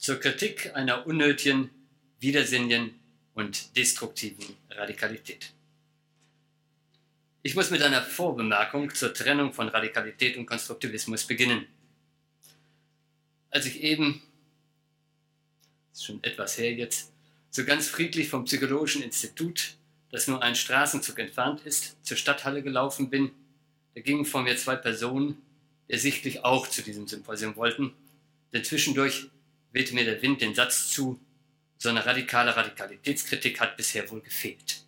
zur 0.00 0.18
Kritik 0.18 0.74
einer 0.74 1.06
unnötigen, 1.06 1.70
widersinnigen 2.20 2.98
und 3.34 3.76
destruktiven 3.76 4.56
Radikalität. 4.70 5.52
Ich 7.42 7.54
muss 7.54 7.70
mit 7.70 7.82
einer 7.82 8.02
Vorbemerkung 8.02 8.94
zur 8.94 9.12
Trennung 9.12 9.52
von 9.52 9.68
Radikalität 9.68 10.36
und 10.38 10.46
Konstruktivismus 10.46 11.26
beginnen. 11.26 11.66
Als 13.50 13.66
ich 13.66 13.82
eben, 13.82 14.22
ist 15.92 16.04
schon 16.04 16.24
etwas 16.24 16.56
her 16.56 16.72
jetzt, 16.72 17.12
so 17.50 17.64
ganz 17.64 17.88
friedlich 17.88 18.28
vom 18.28 18.44
Psychologischen 18.44 19.02
Institut, 19.02 19.76
das 20.10 20.28
nur 20.28 20.42
ein 20.42 20.54
Straßenzug 20.54 21.18
entfernt 21.18 21.60
ist, 21.66 21.96
zur 22.04 22.16
Stadthalle 22.16 22.62
gelaufen 22.62 23.10
bin, 23.10 23.32
da 23.94 24.00
gingen 24.00 24.24
vor 24.24 24.42
mir 24.42 24.56
zwei 24.56 24.76
Personen, 24.76 25.36
die 25.88 25.92
ersichtlich 25.92 26.44
auch 26.44 26.66
zu 26.68 26.80
diesem 26.82 27.06
Symposium 27.06 27.56
wollten, 27.56 27.92
denn 28.52 28.64
zwischendurch 28.64 29.30
wehte 29.72 29.94
mir 29.94 30.04
der 30.04 30.20
Wind 30.22 30.40
den 30.40 30.54
Satz 30.54 30.90
zu, 30.90 31.20
so 31.78 31.88
eine 31.88 32.04
radikale 32.04 32.54
Radikalitätskritik 32.54 33.60
hat 33.60 33.76
bisher 33.76 34.10
wohl 34.10 34.20
gefehlt. 34.20 34.82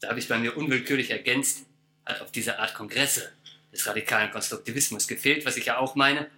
Da 0.00 0.08
habe 0.08 0.18
ich 0.18 0.28
bei 0.28 0.38
mir 0.38 0.56
unwillkürlich 0.56 1.10
ergänzt, 1.10 1.66
hat 2.04 2.20
auf 2.22 2.32
diese 2.32 2.58
Art 2.58 2.74
Kongresse 2.74 3.32
des 3.72 3.86
radikalen 3.86 4.30
Konstruktivismus 4.30 5.06
gefehlt, 5.06 5.44
was 5.46 5.56
ich 5.56 5.66
ja 5.66 5.78
auch 5.78 5.94
meine 5.94 6.28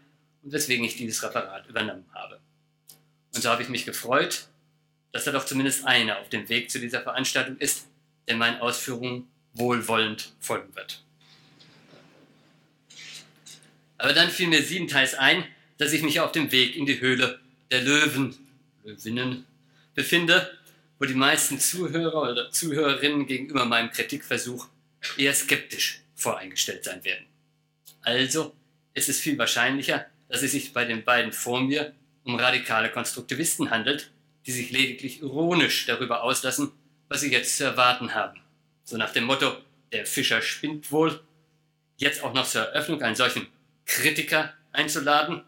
und 0.42 0.52
weswegen 0.52 0.84
ich 0.84 0.96
dieses 0.96 1.22
Referat 1.22 1.66
übernommen 1.68 2.04
habe. 2.12 2.40
Und 3.34 3.42
so 3.42 3.48
habe 3.48 3.62
ich 3.62 3.68
mich 3.68 3.86
gefreut, 3.86 4.48
dass 5.12 5.24
da 5.24 5.32
doch 5.32 5.46
zumindest 5.46 5.86
einer 5.86 6.18
auf 6.18 6.28
dem 6.28 6.48
Weg 6.48 6.70
zu 6.70 6.78
dieser 6.78 7.02
Veranstaltung 7.02 7.56
ist, 7.58 7.86
der 8.28 8.36
meinen 8.36 8.60
Ausführungen 8.60 9.28
wohlwollend 9.54 10.34
folgen 10.40 10.74
wird. 10.74 11.02
Aber 13.98 14.12
dann 14.12 14.30
fiel 14.30 14.48
mir 14.48 14.62
siebenteils 14.62 15.14
ein, 15.14 15.44
dass 15.82 15.92
ich 15.92 16.02
mich 16.02 16.20
auf 16.20 16.30
dem 16.30 16.52
Weg 16.52 16.76
in 16.76 16.86
die 16.86 17.00
Höhle 17.00 17.40
der 17.72 17.80
Löwen, 17.82 18.36
Löwinnen, 18.84 19.44
befinde 19.94 20.56
wo 21.00 21.04
die 21.04 21.14
meisten 21.14 21.58
Zuhörer 21.58 22.30
oder 22.30 22.52
Zuhörerinnen 22.52 23.26
gegenüber 23.26 23.64
meinem 23.64 23.90
Kritikversuch 23.90 24.68
eher 25.16 25.34
skeptisch 25.34 26.02
voreingestellt 26.14 26.84
sein 26.84 27.02
werden. 27.02 27.26
Also 28.02 28.54
ist 28.94 29.08
es 29.08 29.18
viel 29.18 29.36
wahrscheinlicher, 29.36 30.06
dass 30.28 30.44
es 30.44 30.52
sich 30.52 30.72
bei 30.72 30.84
den 30.84 31.02
beiden 31.02 31.32
vor 31.32 31.60
mir 31.60 31.92
um 32.22 32.36
radikale 32.36 32.88
Konstruktivisten 32.88 33.70
handelt, 33.70 34.12
die 34.46 34.52
sich 34.52 34.70
lediglich 34.70 35.22
ironisch 35.22 35.86
darüber 35.86 36.22
auslassen, 36.22 36.70
was 37.08 37.22
sie 37.22 37.32
jetzt 37.32 37.56
zu 37.56 37.64
erwarten 37.64 38.14
haben. 38.14 38.40
So 38.84 38.96
nach 38.96 39.12
dem 39.12 39.24
Motto, 39.24 39.56
der 39.90 40.06
Fischer 40.06 40.40
spinnt 40.40 40.92
wohl, 40.92 41.20
jetzt 41.96 42.22
auch 42.22 42.34
noch 42.34 42.46
zur 42.46 42.62
Eröffnung 42.62 43.02
einen 43.02 43.16
solchen 43.16 43.48
Kritiker 43.86 44.54
einzuladen, 44.70 45.42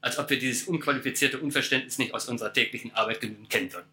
als 0.00 0.18
ob 0.18 0.30
wir 0.30 0.38
dieses 0.38 0.64
unqualifizierte 0.64 1.38
Unverständnis 1.38 1.98
nicht 1.98 2.14
aus 2.14 2.28
unserer 2.28 2.52
täglichen 2.52 2.94
Arbeit 2.94 3.20
genügend 3.20 3.50
kennen 3.50 3.72
würden. 3.72 3.88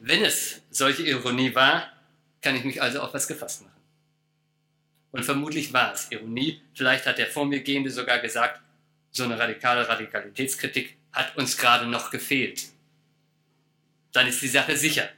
Wenn 0.00 0.24
es 0.24 0.62
solche 0.70 1.02
Ironie 1.02 1.54
war, 1.54 1.92
kann 2.40 2.54
ich 2.54 2.64
mich 2.64 2.80
also 2.80 3.00
auf 3.00 3.12
was 3.14 3.26
gefasst 3.26 3.62
machen. 3.62 3.72
Und 5.10 5.24
vermutlich 5.24 5.72
war 5.72 5.92
es 5.92 6.10
Ironie, 6.10 6.60
vielleicht 6.74 7.06
hat 7.06 7.18
der 7.18 7.26
vor 7.26 7.46
mir 7.46 7.60
Gehende 7.60 7.90
sogar 7.90 8.18
gesagt, 8.20 8.60
so 9.10 9.24
eine 9.24 9.38
radikale 9.38 9.88
Radikalitätskritik 9.88 10.96
hat 11.12 11.36
uns 11.36 11.56
gerade 11.56 11.86
noch 11.86 12.10
gefehlt. 12.10 12.66
Dann 14.12 14.26
ist 14.26 14.42
die 14.42 14.48
Sache 14.48 14.76
sicher, 14.76 15.08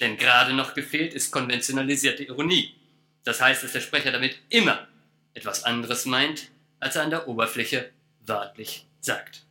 denn 0.00 0.16
gerade 0.16 0.52
noch 0.52 0.74
gefehlt 0.74 1.14
ist 1.14 1.30
konventionalisierte 1.30 2.24
Ironie. 2.24 2.74
Das 3.22 3.40
heißt, 3.40 3.62
dass 3.62 3.72
der 3.72 3.80
Sprecher 3.80 4.12
damit 4.12 4.38
immer 4.48 4.88
etwas 5.34 5.64
anderes 5.64 6.06
meint, 6.06 6.50
als 6.80 6.96
er 6.96 7.02
an 7.02 7.10
der 7.10 7.28
Oberfläche 7.28 7.90
wörtlich 8.26 8.86
sagt. 9.00 9.44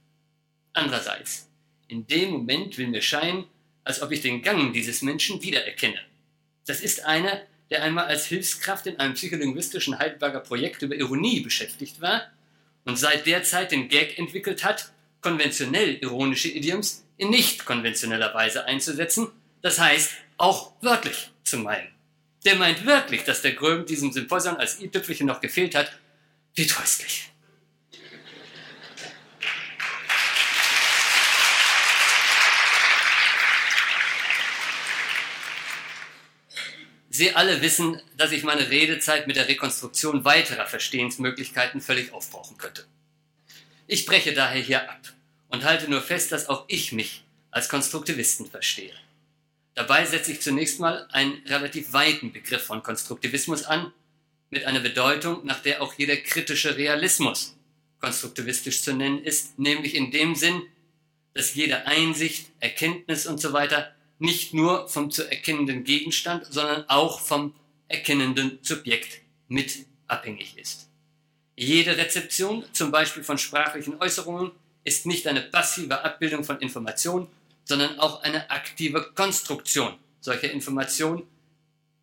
Andererseits, 0.73 1.49
in 1.88 2.07
dem 2.07 2.31
Moment 2.31 2.77
will 2.77 2.88
mir 2.88 3.02
scheinen, 3.02 3.45
als 3.83 4.02
ob 4.02 4.11
ich 4.11 4.21
den 4.21 4.41
Gang 4.41 4.73
dieses 4.73 5.02
Menschen 5.02 5.41
wiedererkenne. 5.41 5.99
Das 6.66 6.81
ist 6.81 7.05
einer, 7.05 7.41
der 7.69 7.83
einmal 7.83 8.06
als 8.06 8.25
Hilfskraft 8.25 8.88
in 8.88 9.00
einem 9.00 9.13
psycholinguistischen 9.13 10.00
Heidelberger 10.00 10.39
Projekt 10.39 10.81
über 10.81 10.95
Ironie 10.95 11.41
beschäftigt 11.41 12.01
war 12.01 12.23
und 12.85 12.97
seit 12.97 13.25
der 13.25 13.44
Zeit 13.44 13.72
den 13.72 13.89
Gag 13.89 14.17
entwickelt 14.17 14.63
hat, 14.63 14.91
konventionell 15.22 15.95
ironische 16.01 16.50
Idioms 16.50 17.06
in 17.17 17.29
nicht 17.29 17.66
konventioneller 17.66 18.33
Weise 18.33 18.66
einzusetzen, 18.66 19.29
das 19.62 19.79
heißt 19.79 20.12
auch 20.38 20.73
wörtlich 20.81 21.31
zu 21.44 21.57
meinen. 21.57 21.88
Der 22.45 22.56
meint 22.56 22.85
wirklich, 22.85 23.23
dass 23.23 23.41
der 23.41 23.53
Gröm 23.53 23.85
diesem 23.85 24.12
Symposion 24.12 24.57
als 24.57 24.81
i-Tüpfelchen 24.81 25.28
noch 25.28 25.39
gefehlt 25.39 25.75
hat. 25.75 25.97
Wie 26.56 26.67
tröstlich. 26.67 27.32
Sie 37.16 37.35
alle 37.35 37.62
wissen, 37.62 38.01
dass 38.18 38.31
ich 38.31 38.41
meine 38.41 38.72
Redezeit 38.72 39.28
mit 39.28 39.35
der 39.35 39.47
Rekonstruktion 39.47 40.25
weiterer 40.25 40.66
Verstehensmöglichkeiten 40.66 41.79
völlig 41.79 42.12
aufbrauchen 42.12 42.57
könnte. 42.57 42.85
Ich 43.85 44.07
breche 44.07 44.34
daher 44.34 44.59
hier 44.59 44.90
ab 44.90 45.13
und 45.50 45.63
halte 45.63 45.88
nur 45.91 46.01
fest, 46.01 46.31
dass 46.31 46.50
auch 46.50 46.66
ich 46.69 46.91
mich 46.91 47.24
als 47.51 47.69
Konstruktivisten 47.69 48.50
verstehe. 48.50 48.96
Dabei 49.75 50.06
setze 50.06 50.31
ich 50.31 50.41
zunächst 50.41 50.79
mal 50.79 51.07
einen 51.12 51.40
relativ 51.46 51.94
weiten 51.94 52.34
Begriff 52.34 52.63
von 52.63 52.81
Konstruktivismus 52.81 53.63
an, 53.63 53.94
mit 54.50 54.66
einer 54.66 54.80
Bedeutung, 54.80 55.45
nach 55.45 55.62
der 55.62 55.84
auch 55.84 55.94
jeder 55.94 56.18
kritische 56.18 56.78
Realismus 56.78 57.56
konstruktivistisch 58.00 58.81
zu 58.81 58.91
nennen 58.91 59.24
ist, 59.24 59.59
nämlich 59.59 59.94
in 59.94 60.09
dem 60.09 60.34
Sinn, 60.34 60.63
dass 61.35 61.53
jede 61.53 61.85
Einsicht, 61.85 62.47
Erkenntnis 62.59 63.28
usw. 63.28 63.68
So 63.69 63.75
nicht 64.23 64.53
nur 64.53 64.88
vom 64.88 65.11
zu 65.11 65.29
erkennenden 65.29 65.84
Gegenstand, 65.84 66.45
sondern 66.50 66.88
auch 66.88 67.19
vom 67.19 67.53
erkennenden 67.89 68.57
Subjekt 68.61 69.19
mit 69.50 69.85
abhängig 70.07 70.57
ist. 70.57 70.88
Jede 71.57 71.97
Rezeption, 71.97 72.63
zum 72.72 72.89
Beispiel 72.89 73.23
von 73.23 73.38
sprachlichen 73.38 74.00
Äußerungen, 74.00 74.51
ist 74.85 75.06
nicht 75.06 75.28
eine 75.28 75.41
passive 75.41 76.01
Abbildung 76.03 76.45
von 76.45 76.59
Information, 76.62 77.28
sondern 77.66 78.00
auch 78.00 78.23
eine 78.23 78.50
aktive 78.50 79.12
Konstruktion 79.13 79.94
solcher 80.22 80.51
Informationen, 80.51 81.23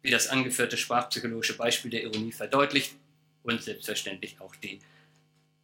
wie 0.02 0.10
das 0.10 0.28
angeführte 0.28 0.76
sprachpsychologische 0.76 1.56
Beispiel 1.56 1.90
der 1.90 2.02
Ironie 2.02 2.32
verdeutlicht 2.32 2.92
und 3.44 3.62
selbstverständlich 3.62 4.36
auch 4.40 4.54
die 4.56 4.78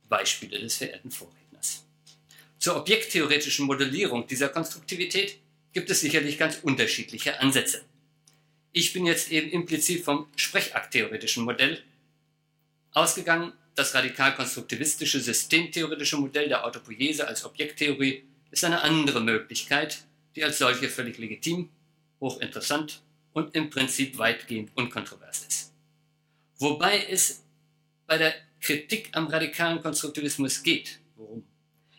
Beispiele 0.09 0.59
des 0.59 0.79
verehrten 0.79 1.11
Vorredners. 1.11 1.85
Zur 2.59 2.77
objekttheoretischen 2.77 3.67
Modellierung 3.67 4.27
dieser 4.27 4.49
Konstruktivität 4.49 5.39
gibt 5.77 5.91
es 5.91 6.01
sicherlich 6.01 6.39
ganz 6.39 6.61
unterschiedliche 6.63 7.39
Ansätze. 7.41 7.83
Ich 8.73 8.95
bin 8.95 9.05
jetzt 9.05 9.31
eben 9.31 9.51
implizit 9.51 10.03
vom 10.03 10.27
Sprechakt-theoretischen 10.35 11.45
Modell 11.45 11.83
ausgegangen. 12.93 13.53
Das 13.75 13.95
radikal-konstruktivistische 13.95 15.21
systemtheoretische 15.21 16.17
Modell 16.17 16.49
der 16.49 16.65
Autopoiese 16.65 17.29
als 17.29 17.45
Objekttheorie 17.45 18.25
ist 18.51 18.65
eine 18.65 18.81
andere 18.81 19.21
Möglichkeit, 19.21 19.99
die 20.35 20.45
als 20.45 20.57
solche 20.57 20.89
völlig 20.89 21.19
legitim, 21.19 21.69
hochinteressant 22.21 23.03
und 23.35 23.55
im 23.55 23.69
Prinzip 23.69 24.17
weitgehend 24.17 24.71
unkontrovers 24.77 25.45
ist. 25.47 25.75
Wobei 26.59 27.05
es 27.11 27.43
bei 28.07 28.17
der 28.17 28.35
Kritik 28.63 29.11
am 29.13 29.27
radikalen 29.27 29.83
Konstruktivismus 29.83 30.63
geht. 30.63 31.01
Worum? 31.17 31.45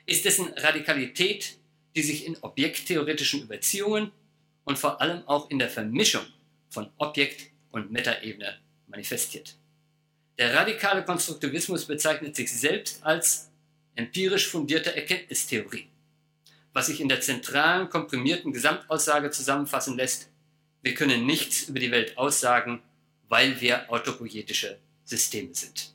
Ist 0.08 0.26
dessen 0.26 0.48
Radikalität 0.56 1.57
die 1.98 2.04
sich 2.04 2.28
in 2.28 2.38
objekttheoretischen 2.42 3.42
Überziehungen 3.42 4.12
und 4.66 4.78
vor 4.78 5.02
allem 5.02 5.28
auch 5.28 5.50
in 5.50 5.58
der 5.58 5.68
Vermischung 5.68 6.22
von 6.70 6.92
Objekt- 6.98 7.50
und 7.72 7.92
Metaebene 7.92 8.60
manifestiert. 8.86 9.58
Der 10.38 10.54
radikale 10.54 11.04
Konstruktivismus 11.04 11.86
bezeichnet 11.86 12.36
sich 12.36 12.52
selbst 12.52 13.04
als 13.04 13.50
empirisch 13.96 14.48
fundierte 14.48 14.96
Erkenntnistheorie, 14.96 15.88
was 16.72 16.86
sich 16.86 17.02
in 17.02 17.10
der 17.10 17.20
zentralen 17.20 17.90
komprimierten 17.90 18.54
Gesamtaussage 18.54 19.32
zusammenfassen 19.32 19.98
lässt, 19.98 20.30
wir 20.84 20.94
können 20.94 21.26
nichts 21.26 21.64
über 21.64 21.80
die 21.80 21.90
Welt 21.90 22.16
aussagen, 22.16 22.84
weil 23.28 23.60
wir 23.60 23.92
autopoietische 23.92 24.78
Systeme 25.04 25.56
sind. 25.56 25.92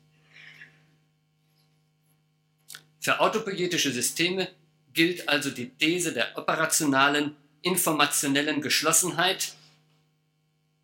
Für 2.98 3.20
autopoietische 3.20 3.92
Systeme 3.92 4.48
gilt 4.92 5.28
also 5.28 5.50
die 5.50 5.70
These 5.70 6.12
der 6.12 6.36
operationalen, 6.36 7.36
informationellen 7.62 8.60
Geschlossenheit, 8.60 9.54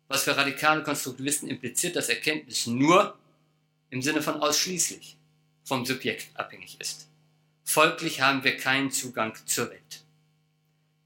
was 0.07 0.23
für 0.23 0.35
radikale 0.35 0.83
Konstruktivisten 0.83 1.49
impliziert, 1.49 1.95
dass 1.95 2.09
Erkenntnis 2.09 2.67
nur 2.67 3.17
im 3.89 4.01
Sinne 4.01 4.21
von 4.21 4.41
ausschließlich 4.41 5.17
vom 5.63 5.85
Subjekt 5.85 6.27
abhängig 6.33 6.77
ist. 6.79 7.07
Folglich 7.63 8.21
haben 8.21 8.43
wir 8.43 8.57
keinen 8.57 8.91
Zugang 8.91 9.37
zur 9.45 9.69
Welt. 9.69 10.03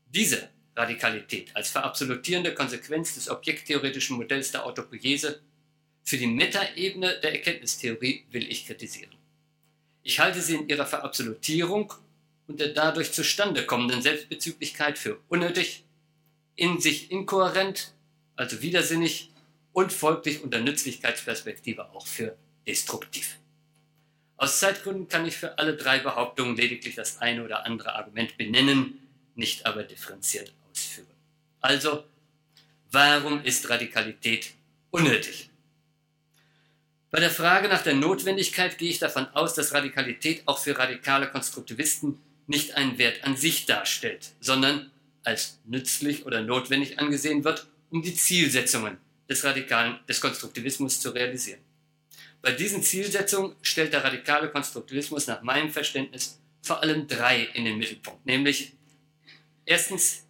Diese 0.07 0.50
Radikalität 0.75 1.55
als 1.55 1.69
verabsolutierende 1.69 2.53
Konsequenz 2.53 3.15
des 3.15 3.29
objekttheoretischen 3.29 4.15
Modells 4.15 4.51
der 4.51 4.65
Autopoiese 4.65 5.41
für 6.03 6.17
die 6.17 6.27
Metaebene 6.27 7.19
der 7.21 7.33
Erkenntnistheorie 7.33 8.25
will 8.31 8.50
ich 8.50 8.65
kritisieren. 8.65 9.11
Ich 10.03 10.19
halte 10.19 10.41
sie 10.41 10.55
in 10.55 10.69
ihrer 10.69 10.85
Verabsolutierung 10.85 11.94
und 12.48 12.60
der 12.60 12.69
dadurch 12.69 13.12
zustande 13.13 13.66
kommenden 13.66 14.01
Selbstbezüglichkeit 14.01 14.98
für 14.98 15.19
unnötig, 15.30 15.84
in 16.56 16.80
sich 16.80 17.12
inkohärent, 17.12 17.94
also 18.36 18.62
widersinnig 18.62 19.31
und 19.72 19.92
folglich 19.92 20.44
unter 20.44 20.60
Nützlichkeitsperspektive 20.60 21.90
auch 21.92 22.06
für 22.06 22.36
destruktiv. 22.68 23.38
Aus 24.38 24.60
Zeitgründen 24.60 25.07
kann 25.07 25.25
ich 25.25 25.38
für 25.38 25.57
alle 25.57 25.75
drei 25.75 26.00
Behauptungen 26.00 26.56
lediglich 26.56 26.95
das 26.95 27.19
eine 27.19 27.44
oder 27.44 27.66
andere 27.66 27.95
Argument 27.95 28.38
benennen, 28.38 29.00
nicht 29.36 29.66
aber 29.66 29.84
differenziert 29.84 30.54
ausführen. 30.72 31.07
Also, 31.62 32.04
warum 32.92 33.44
ist 33.44 33.69
Radikalität 33.69 34.54
unnötig? 34.92 35.50
Bei 37.10 37.19
der 37.19 37.30
Frage 37.30 37.68
nach 37.68 37.84
der 37.84 37.94
Notwendigkeit 37.94 38.78
gehe 38.78 38.89
ich 38.89 39.00
davon 39.00 39.28
aus, 39.28 39.54
dass 39.54 39.74
Radikalität 39.74 40.42
auch 40.48 40.57
für 40.57 40.78
radikale 40.78 41.30
Konstruktivisten 41.30 42.19
nicht 42.53 42.75
einen 42.75 43.00
Wert 43.00 43.23
an 43.23 43.35
sich 43.35 43.65
darstellt, 43.65 44.29
sondern 44.39 44.91
als 45.23 45.59
nützlich 45.65 46.27
oder 46.27 46.44
notwendig 46.44 47.00
angesehen 47.00 47.44
wird, 47.44 47.67
um 47.89 48.03
die 48.03 48.13
Zielsetzungen 48.13 48.97
des 49.27 49.44
radikalen 49.44 50.00
des 50.07 50.21
Konstruktivismus 50.21 51.01
zu 51.01 51.09
realisieren. 51.09 51.59
Bei 52.44 52.51
diesen 52.51 52.83
Zielsetzungen 52.83 53.55
stellt 53.63 53.91
der 53.94 54.03
radikale 54.03 54.50
Konstruktivismus 54.50 55.25
nach 55.25 55.41
meinem 55.41 55.71
Verständnis 55.71 56.39
vor 56.61 56.81
allem 56.83 57.07
drei 57.07 57.41
in 57.55 57.65
den 57.65 57.79
Mittelpunkt, 57.79 58.23
nämlich 58.25 58.73
erstens 59.65 60.27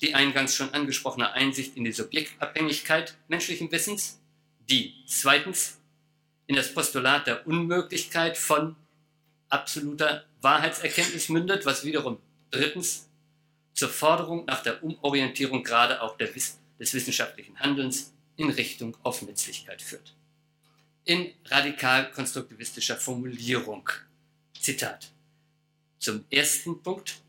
die 0.00 0.14
eingangs 0.14 0.54
schon 0.54 0.72
angesprochene 0.72 1.32
Einsicht 1.32 1.76
in 1.76 1.82
die 1.82 1.92
Subjektabhängigkeit 1.92 3.16
menschlichen 3.26 3.72
Wissens, 3.72 4.20
die 4.70 4.94
zweitens 5.08 5.80
in 6.46 6.54
das 6.54 6.72
Postulat 6.72 7.26
der 7.26 7.44
Unmöglichkeit 7.46 8.36
von 8.36 8.76
absoluter 9.48 10.24
Wahrheitserkenntnis 10.40 11.28
mündet, 11.28 11.66
was 11.66 11.84
wiederum 11.84 12.18
drittens 12.50 13.08
zur 13.74 13.88
Forderung 13.88 14.44
nach 14.46 14.62
der 14.62 14.82
Umorientierung 14.82 15.62
gerade 15.62 16.00
auch 16.02 16.16
des 16.16 16.58
wissenschaftlichen 16.78 17.58
Handelns 17.60 18.12
in 18.36 18.50
Richtung 18.50 18.96
Aufnützlichkeit 19.02 19.82
führt. 19.82 20.14
In 21.04 21.32
radikal-konstruktivistischer 21.44 22.96
Formulierung. 22.96 23.88
Zitat. 24.58 25.12
Zum 25.98 26.24
ersten 26.30 26.82
Punkt. 26.82 27.20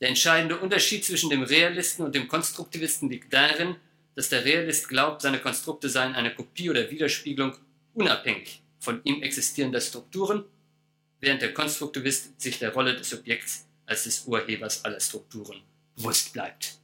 Der 0.00 0.08
entscheidende 0.08 0.58
Unterschied 0.58 1.04
zwischen 1.04 1.28
dem 1.28 1.42
Realisten 1.42 2.02
und 2.04 2.14
dem 2.14 2.26
Konstruktivisten 2.26 3.10
liegt 3.10 3.32
darin, 3.32 3.76
dass 4.14 4.30
der 4.30 4.44
Realist 4.44 4.88
glaubt, 4.88 5.20
seine 5.20 5.40
Konstrukte 5.40 5.88
seien 5.88 6.14
eine 6.14 6.34
Kopie 6.34 6.70
oder 6.70 6.90
Widerspiegelung 6.90 7.54
unabhängig 7.94 8.62
von 8.78 9.00
ihm 9.04 9.22
existierender 9.22 9.80
Strukturen, 9.80 10.44
während 11.20 11.42
der 11.42 11.54
Konstruktivist 11.54 12.40
sich 12.40 12.58
der 12.58 12.72
Rolle 12.72 12.96
des 12.96 13.10
Subjekts 13.10 13.66
als 13.86 14.04
des 14.04 14.24
Urhebers 14.24 14.84
aller 14.84 15.00
Strukturen 15.00 15.62
bewusst 15.96 16.32
bleibt. 16.32 16.78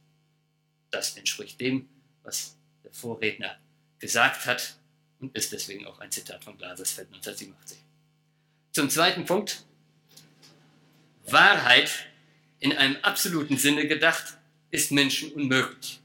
Das 0.91 1.17
entspricht 1.17 1.59
dem, 1.59 1.87
was 2.23 2.57
der 2.83 2.93
Vorredner 2.93 3.57
gesagt 3.99 4.45
hat 4.45 4.77
und 5.19 5.35
ist 5.35 5.51
deswegen 5.51 5.85
auch 5.85 5.99
ein 5.99 6.11
Zitat 6.11 6.43
von 6.43 6.57
Glasersfeld 6.57 7.07
1987. 7.07 7.77
Zum 8.71 8.89
zweiten 8.89 9.25
Punkt. 9.25 9.65
Wahrheit 11.25 11.91
in 12.59 12.73
einem 12.73 12.97
absoluten 13.01 13.57
Sinne 13.57 13.87
gedacht 13.87 14.37
ist 14.71 14.91
Menschen 14.91 15.31
unmöglich. 15.33 15.99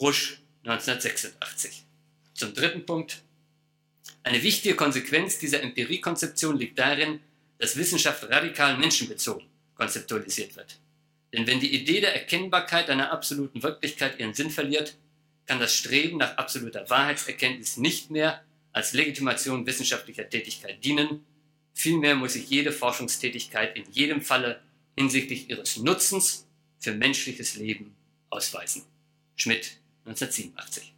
Rusch 0.00 0.40
1986. 0.64 1.84
Zum 2.34 2.54
dritten 2.54 2.86
Punkt. 2.86 3.22
Eine 4.22 4.42
wichtige 4.42 4.76
Konsequenz 4.76 5.38
dieser 5.38 5.62
Empiriekonzeption 5.62 6.58
liegt 6.58 6.78
darin, 6.78 7.20
dass 7.58 7.76
Wissenschaft 7.76 8.24
radikal 8.24 8.76
menschenbezogen 8.76 9.46
konzeptualisiert 9.74 10.56
wird. 10.56 10.78
Denn 11.32 11.46
wenn 11.46 11.60
die 11.60 11.74
Idee 11.74 12.00
der 12.00 12.14
Erkennbarkeit 12.14 12.88
einer 12.88 13.12
absoluten 13.12 13.62
Wirklichkeit 13.62 14.18
ihren 14.18 14.34
Sinn 14.34 14.50
verliert, 14.50 14.96
kann 15.46 15.60
das 15.60 15.74
Streben 15.74 16.18
nach 16.18 16.36
absoluter 16.36 16.88
Wahrheitserkenntnis 16.88 17.76
nicht 17.76 18.10
mehr 18.10 18.42
als 18.72 18.92
Legitimation 18.92 19.66
wissenschaftlicher 19.66 20.28
Tätigkeit 20.28 20.84
dienen, 20.84 21.24
vielmehr 21.72 22.14
muss 22.14 22.34
sich 22.34 22.48
jede 22.48 22.72
Forschungstätigkeit 22.72 23.76
in 23.76 23.84
jedem 23.90 24.22
Falle 24.22 24.60
hinsichtlich 24.96 25.48
ihres 25.50 25.76
Nutzens 25.76 26.46
für 26.78 26.92
menschliches 26.92 27.56
Leben 27.56 27.96
ausweisen. 28.30 28.82
Schmidt 29.36 29.78
1987. 30.04 30.95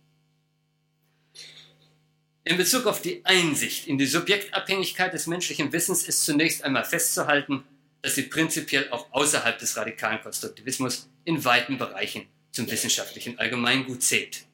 In 2.49 2.57
Bezug 2.57 2.87
auf 2.87 3.03
die 3.03 3.21
Einsicht 3.27 3.89
in 3.89 3.99
die 3.99 4.07
Subjektabhängigkeit 4.07 5.13
des 5.13 5.27
menschlichen 5.27 5.71
Wissens 5.71 6.09
ist 6.09 6.25
zunächst 6.25 6.65
einmal 6.65 6.87
festzuhalten, 6.87 7.63
dass 8.01 8.15
sie 8.15 8.23
prinzipiell 8.23 8.89
auch 8.91 9.13
außerhalb 9.13 9.59
des 9.59 9.77
radikalen 9.77 10.23
Konstruktivismus 10.23 11.11
in 11.27 11.45
weiten 11.45 11.77
Bereichen 11.77 12.27
zum 12.51 12.71
wissenschaftlichen 12.71 13.39
Allgemeingut 13.39 14.03
zählt. 14.03 14.47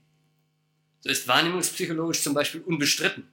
So 1.02 1.08
ist 1.08 1.28
wahrnehmungspsychologisch 1.28 2.20
zum 2.20 2.34
Beispiel 2.34 2.62
unbestritten, 2.62 3.28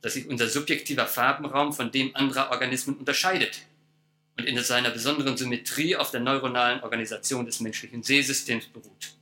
dass 0.00 0.14
sich 0.14 0.26
unser 0.26 0.48
subjektiver 0.48 1.06
Farbenraum 1.06 1.74
von 1.74 1.92
dem 1.92 2.16
anderer 2.16 2.52
Organismen 2.52 2.96
unterscheidet 2.96 3.66
und 4.38 4.46
in 4.46 4.58
seiner 4.64 4.88
besonderen 4.88 5.36
Symmetrie 5.36 5.94
auf 5.96 6.10
der 6.10 6.20
neuronalen 6.20 6.80
Organisation 6.80 7.44
des 7.44 7.60
menschlichen 7.60 8.02
Sehsystems 8.02 8.64
beruht. 8.64 9.19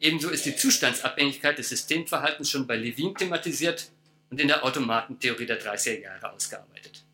Ebenso 0.00 0.30
ist 0.30 0.44
die 0.44 0.56
Zustandsabhängigkeit 0.56 1.58
des 1.58 1.70
Systemverhaltens 1.70 2.50
schon 2.50 2.66
bei 2.66 2.76
Levin 2.76 3.14
thematisiert 3.14 3.90
und 4.30 4.40
in 4.40 4.48
der 4.48 4.64
Automatentheorie 4.64 5.46
der 5.46 5.60
30er 5.60 6.00
Jahre 6.00 6.32
ausgearbeitet. 6.32 7.04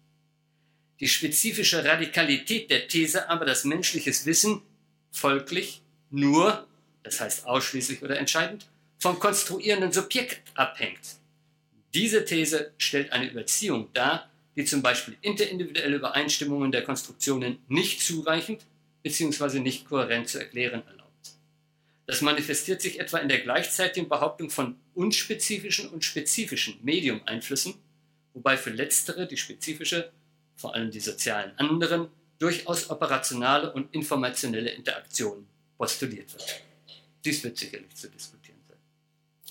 Die 1.01 1.09
spezifische 1.09 1.85
Radikalität 1.85 2.71
der 2.71 2.89
These 2.89 3.29
aber, 3.29 3.45
dass 3.45 3.65
menschliches 3.65 4.27
Wissen 4.27 4.63
folglich 5.11 5.83
nur 6.11 6.67
das 7.03 7.21
heißt 7.21 7.47
ausschließlich 7.47 8.03
oder 8.03 8.19
entscheidend, 8.19 8.67
vom 8.99 9.19
konstruierenden 9.19 9.93
Subjekt 9.93 10.43
abhängt. 10.55 11.01
Diese 11.95 12.25
These 12.25 12.73
stellt 12.79 13.13
eine 13.13 13.31
Überziehung 13.31 13.93
dar, 13.93 14.31
die 14.57 14.65
zum 14.65 14.83
Beispiel 14.83 15.17
interindividuelle 15.21 15.97
Übereinstimmungen 15.97 16.73
der 16.73 16.83
Konstruktionen 16.83 17.59
nicht 17.69 18.01
zureichend 18.03 18.65
bzw. 19.03 19.61
nicht 19.61 19.87
kohärent 19.87 20.29
zu 20.29 20.39
erklären 20.39 20.83
erlaubt. 20.87 21.02
Das 22.13 22.21
manifestiert 22.21 22.83
sich 22.83 23.01
etwa 23.01 23.17
in 23.17 23.31
der 23.31 23.41
gleichzeitigen 23.41 24.07
Behauptung 24.07 24.51
von 24.51 24.77
unspezifischen 24.93 25.89
und 25.89 26.05
spezifischen 26.05 26.79
Medium-Einflüssen, 26.83 27.73
wobei 28.35 28.59
für 28.59 28.69
letztere 28.69 29.27
die 29.27 29.39
spezifische, 29.39 30.13
vor 30.55 30.75
allem 30.75 30.91
die 30.91 31.01
sozialen 31.01 31.59
anderen, 31.59 32.09
durchaus 32.39 32.91
operationale 32.91 33.73
und 33.73 33.95
informationelle 33.95 34.69
Interaktion 34.73 35.47
postuliert 35.79 36.35
wird. 36.35 36.61
Dies 37.25 37.43
wird 37.45 37.57
sicherlich 37.57 37.95
zu 37.95 38.11
diskutieren 38.11 38.61
sein. 38.69 38.77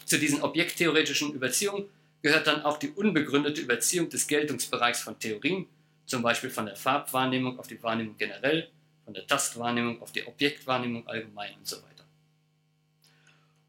Zu 0.06 0.20
diesen 0.20 0.44
objekttheoretischen 0.44 1.34
Überziehungen 1.34 1.90
gehört 2.22 2.46
dann 2.46 2.62
auch 2.62 2.78
die 2.78 2.92
unbegründete 2.92 3.60
Überziehung 3.60 4.08
des 4.08 4.28
Geltungsbereichs 4.28 5.00
von 5.00 5.18
Theorien, 5.18 5.66
zum 6.06 6.22
Beispiel 6.22 6.52
von 6.52 6.68
der 6.68 6.76
Farbwahrnehmung 6.76 7.58
auf 7.58 7.66
die 7.66 7.82
Wahrnehmung 7.82 8.18
generell, 8.20 8.70
von 9.04 9.16
der 9.16 9.26
Tastwahrnehmung 9.26 10.00
auf 10.00 10.12
die 10.12 10.28
Objektwahrnehmung 10.28 11.08
allgemein 11.08 11.56
und 11.56 11.68
so 11.68 11.78
weiter. 11.78 11.91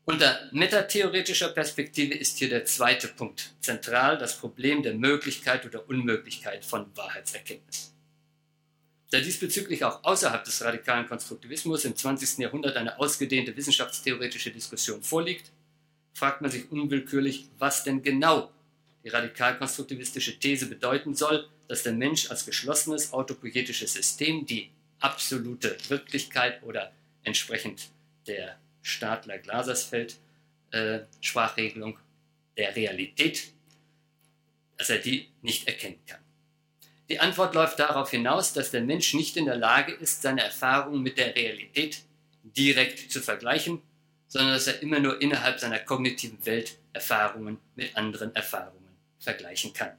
Unter 0.04 0.48
metatheoretischer 0.50 1.50
Perspektive 1.50 2.14
ist 2.14 2.38
hier 2.38 2.48
der 2.48 2.64
zweite 2.64 3.06
Punkt 3.06 3.54
zentral, 3.60 4.18
das 4.18 4.36
Problem 4.36 4.82
der 4.82 4.94
Möglichkeit 4.94 5.64
oder 5.64 5.88
Unmöglichkeit 5.88 6.64
von 6.64 6.86
Wahrheitserkenntnis. 6.96 7.94
Da 9.12 9.20
diesbezüglich 9.20 9.84
auch 9.84 10.02
außerhalb 10.02 10.42
des 10.42 10.64
radikalen 10.64 11.06
Konstruktivismus 11.06 11.84
im 11.84 11.94
20. 11.94 12.38
Jahrhundert 12.38 12.76
eine 12.76 12.98
ausgedehnte 12.98 13.56
wissenschaftstheoretische 13.56 14.50
Diskussion 14.50 15.02
vorliegt, 15.02 15.52
fragt 16.14 16.40
man 16.40 16.50
sich 16.50 16.72
unwillkürlich, 16.72 17.48
was 17.58 17.84
denn 17.84 18.02
genau 18.02 18.50
die 19.04 19.10
radikal-konstruktivistische 19.10 20.38
These 20.38 20.66
bedeuten 20.66 21.14
soll, 21.14 21.48
dass 21.68 21.84
der 21.84 21.92
Mensch 21.92 22.28
als 22.28 22.44
geschlossenes 22.44 23.12
autopoietisches 23.12 23.92
System 23.92 24.46
die 24.46 24.70
absolute 24.98 25.76
Wirklichkeit 25.88 26.60
oder 26.64 26.92
entsprechend 27.22 27.90
der 28.26 28.58
Stadler-Glasersfeld 28.82 30.18
äh, 30.72 31.00
Sprachregelung 31.20 31.98
der 32.56 32.74
Realität, 32.74 33.52
dass 34.76 34.90
er 34.90 34.98
die 34.98 35.28
nicht 35.42 35.66
erkennen 35.68 36.00
kann. 36.06 36.20
Die 37.08 37.20
Antwort 37.20 37.54
läuft 37.54 37.78
darauf 37.78 38.10
hinaus, 38.10 38.52
dass 38.52 38.70
der 38.70 38.80
Mensch 38.80 39.14
nicht 39.14 39.36
in 39.36 39.44
der 39.44 39.56
Lage 39.56 39.92
ist, 39.92 40.22
seine 40.22 40.42
Erfahrungen 40.42 41.02
mit 41.02 41.18
der 41.18 41.34
Realität 41.34 42.02
direkt 42.42 43.10
zu 43.10 43.20
vergleichen, 43.20 43.82
sondern 44.28 44.54
dass 44.54 44.66
er 44.66 44.80
immer 44.82 44.98
nur 44.98 45.20
innerhalb 45.20 45.60
seiner 45.60 45.78
kognitiven 45.78 46.44
Welt 46.46 46.78
Erfahrungen 46.92 47.58
mit 47.74 47.96
anderen 47.96 48.34
Erfahrungen 48.34 48.96
vergleichen 49.18 49.72
kann. 49.72 49.92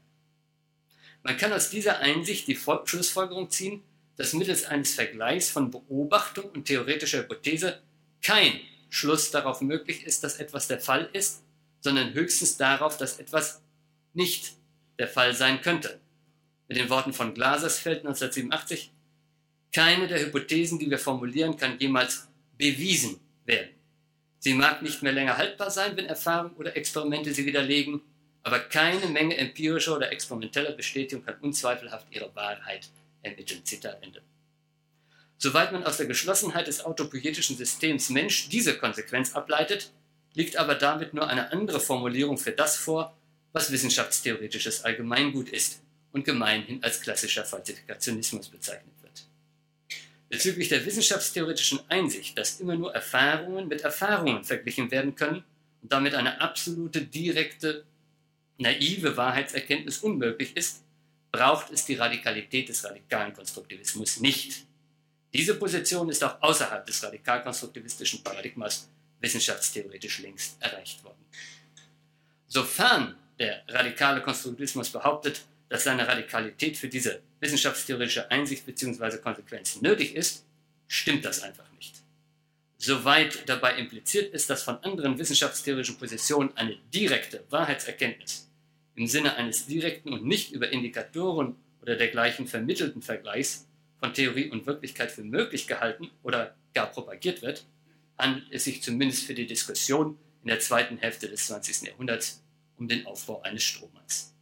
Man 1.21 1.37
kann 1.37 1.53
aus 1.53 1.69
dieser 1.69 1.99
Einsicht 1.99 2.47
die 2.47 2.57
Schlussfolgerung 2.57 3.49
ziehen, 3.49 3.83
dass 4.17 4.33
mittels 4.33 4.65
eines 4.65 4.93
Vergleichs 4.95 5.49
von 5.49 5.71
Beobachtung 5.71 6.45
und 6.51 6.65
theoretischer 6.65 7.19
Hypothese 7.19 7.81
kein 8.21 8.59
Schluss 8.93 9.31
darauf 9.31 9.61
möglich 9.61 10.05
ist, 10.05 10.23
dass 10.23 10.39
etwas 10.39 10.67
der 10.67 10.79
Fall 10.79 11.09
ist, 11.13 11.41
sondern 11.79 12.13
höchstens 12.13 12.57
darauf, 12.57 12.95
dass 12.95 13.19
etwas 13.19 13.61
nicht 14.13 14.53
der 14.99 15.07
Fall 15.07 15.33
sein 15.33 15.61
könnte. 15.61 15.99
Mit 16.67 16.77
den 16.77 16.91
Worten 16.91 17.11
von 17.11 17.33
Glasersfeld 17.33 18.05
1987, 18.05 18.91
Keine 19.73 20.07
der 20.07 20.19
Hypothesen, 20.19 20.77
die 20.77 20.91
wir 20.91 20.99
formulieren, 20.99 21.57
kann 21.57 21.79
jemals 21.79 22.27
bewiesen 22.55 23.19
werden. 23.45 23.71
Sie 24.37 24.53
mag 24.53 24.83
nicht 24.83 25.01
mehr 25.01 25.11
länger 25.11 25.37
haltbar 25.37 25.71
sein, 25.71 25.97
wenn 25.97 26.05
Erfahrung 26.05 26.55
oder 26.57 26.77
Experimente 26.77 27.33
sie 27.33 27.47
widerlegen, 27.47 27.99
aber 28.43 28.59
keine 28.59 29.07
Menge 29.07 29.37
empirischer 29.37 29.95
oder 29.95 30.11
experimenteller 30.11 30.73
Bestätigung 30.73 31.25
kann 31.25 31.39
unzweifelhaft 31.41 32.05
ihre 32.11 32.35
Wahrheit 32.35 32.89
ermitteln. 33.23 33.65
Zitat 33.65 34.03
Ende. 34.03 34.21
Soweit 35.43 35.73
man 35.73 35.83
aus 35.83 35.97
der 35.97 36.05
Geschlossenheit 36.05 36.67
des 36.67 36.85
autopoietischen 36.85 37.57
Systems 37.57 38.09
Mensch 38.09 38.47
diese 38.47 38.77
Konsequenz 38.77 39.33
ableitet, 39.33 39.91
liegt 40.35 40.55
aber 40.55 40.73
damit 40.73 41.13
nur 41.13 41.27
eine 41.27 41.51
andere 41.51 41.81
Formulierung 41.81 42.37
für 42.37 42.53
das 42.53 42.77
vor, 42.77 43.13
was 43.51 43.69
wissenschaftstheoretisches 43.69 44.85
Allgemeingut 44.85 45.49
ist 45.49 45.81
und 46.13 46.23
gemeinhin 46.23 46.81
als 46.81 47.01
klassischer 47.01 47.43
Falsifikationismus 47.43 48.47
bezeichnet 48.47 48.93
wird. 49.01 49.25
Bezüglich 50.29 50.69
der 50.69 50.85
wissenschaftstheoretischen 50.85 51.81
Einsicht, 51.89 52.37
dass 52.37 52.61
immer 52.61 52.77
nur 52.77 52.95
Erfahrungen 52.95 53.67
mit 53.67 53.81
Erfahrungen 53.81 54.45
verglichen 54.45 54.91
werden 54.91 55.13
können 55.13 55.43
und 55.81 55.91
damit 55.91 56.15
eine 56.15 56.39
absolute, 56.39 57.01
direkte, 57.01 57.83
naive 58.57 59.17
Wahrheitserkenntnis 59.17 59.97
unmöglich 59.97 60.55
ist, 60.55 60.83
braucht 61.33 61.69
es 61.69 61.83
die 61.83 61.95
Radikalität 61.95 62.69
des 62.69 62.85
radikalen 62.85 63.33
Konstruktivismus 63.33 64.21
nicht. 64.21 64.67
Diese 65.33 65.55
Position 65.55 66.09
ist 66.09 66.23
auch 66.23 66.41
außerhalb 66.41 66.85
des 66.85 67.03
radikalkonstruktivistischen 67.03 68.23
Paradigmas 68.23 68.89
wissenschaftstheoretisch 69.19 70.19
längst 70.19 70.61
erreicht 70.61 71.03
worden. 71.03 71.25
Sofern 72.47 73.15
der 73.39 73.63
radikale 73.67 74.21
Konstruktivismus 74.21 74.89
behauptet, 74.89 75.41
dass 75.69 75.85
seine 75.85 76.07
Radikalität 76.07 76.77
für 76.77 76.87
diese 76.87 77.21
wissenschaftstheoretische 77.39 78.29
Einsicht 78.29 78.65
bzw. 78.65 79.17
Konsequenz 79.17 79.81
nötig 79.81 80.15
ist, 80.15 80.45
stimmt 80.87 81.25
das 81.25 81.41
einfach 81.41 81.69
nicht. 81.71 81.95
Soweit 82.77 83.49
dabei 83.49 83.77
impliziert 83.77 84.33
ist, 84.33 84.49
dass 84.51 84.61
von 84.61 84.77
anderen 84.83 85.17
wissenschaftstheoretischen 85.17 85.97
Positionen 85.97 86.55
eine 86.55 86.77
direkte 86.93 87.43
Wahrheitserkenntnis 87.49 88.51
im 88.95 89.07
Sinne 89.07 89.35
eines 89.35 89.65
direkten 89.65 90.13
und 90.13 90.25
nicht 90.25 90.51
über 90.51 90.71
Indikatoren 90.71 91.55
oder 91.81 91.95
dergleichen 91.95 92.45
vermittelten 92.45 93.01
Vergleichs 93.01 93.65
von 94.03 94.13
Theorie 94.13 94.49
und 94.49 94.65
Wirklichkeit 94.65 95.13
für 95.13 95.23
möglich 95.23 95.65
gehalten 95.65 96.11
oder 96.23 96.53
gar 96.73 96.87
propagiert 96.87 97.41
wird, 97.41 97.65
handelt 98.17 98.51
es 98.51 98.65
sich 98.65 98.83
zumindest 98.83 99.23
für 99.23 99.33
die 99.33 99.47
Diskussion 99.47 100.17
in 100.41 100.49
der 100.49 100.59
zweiten 100.59 100.97
Hälfte 100.97 101.29
des 101.29 101.47
20. 101.47 101.87
Jahrhunderts 101.87 102.43
um 102.75 102.89
den 102.89 103.05
Aufbau 103.05 103.41
eines 103.43 103.63
Strohmanns. 103.63 104.33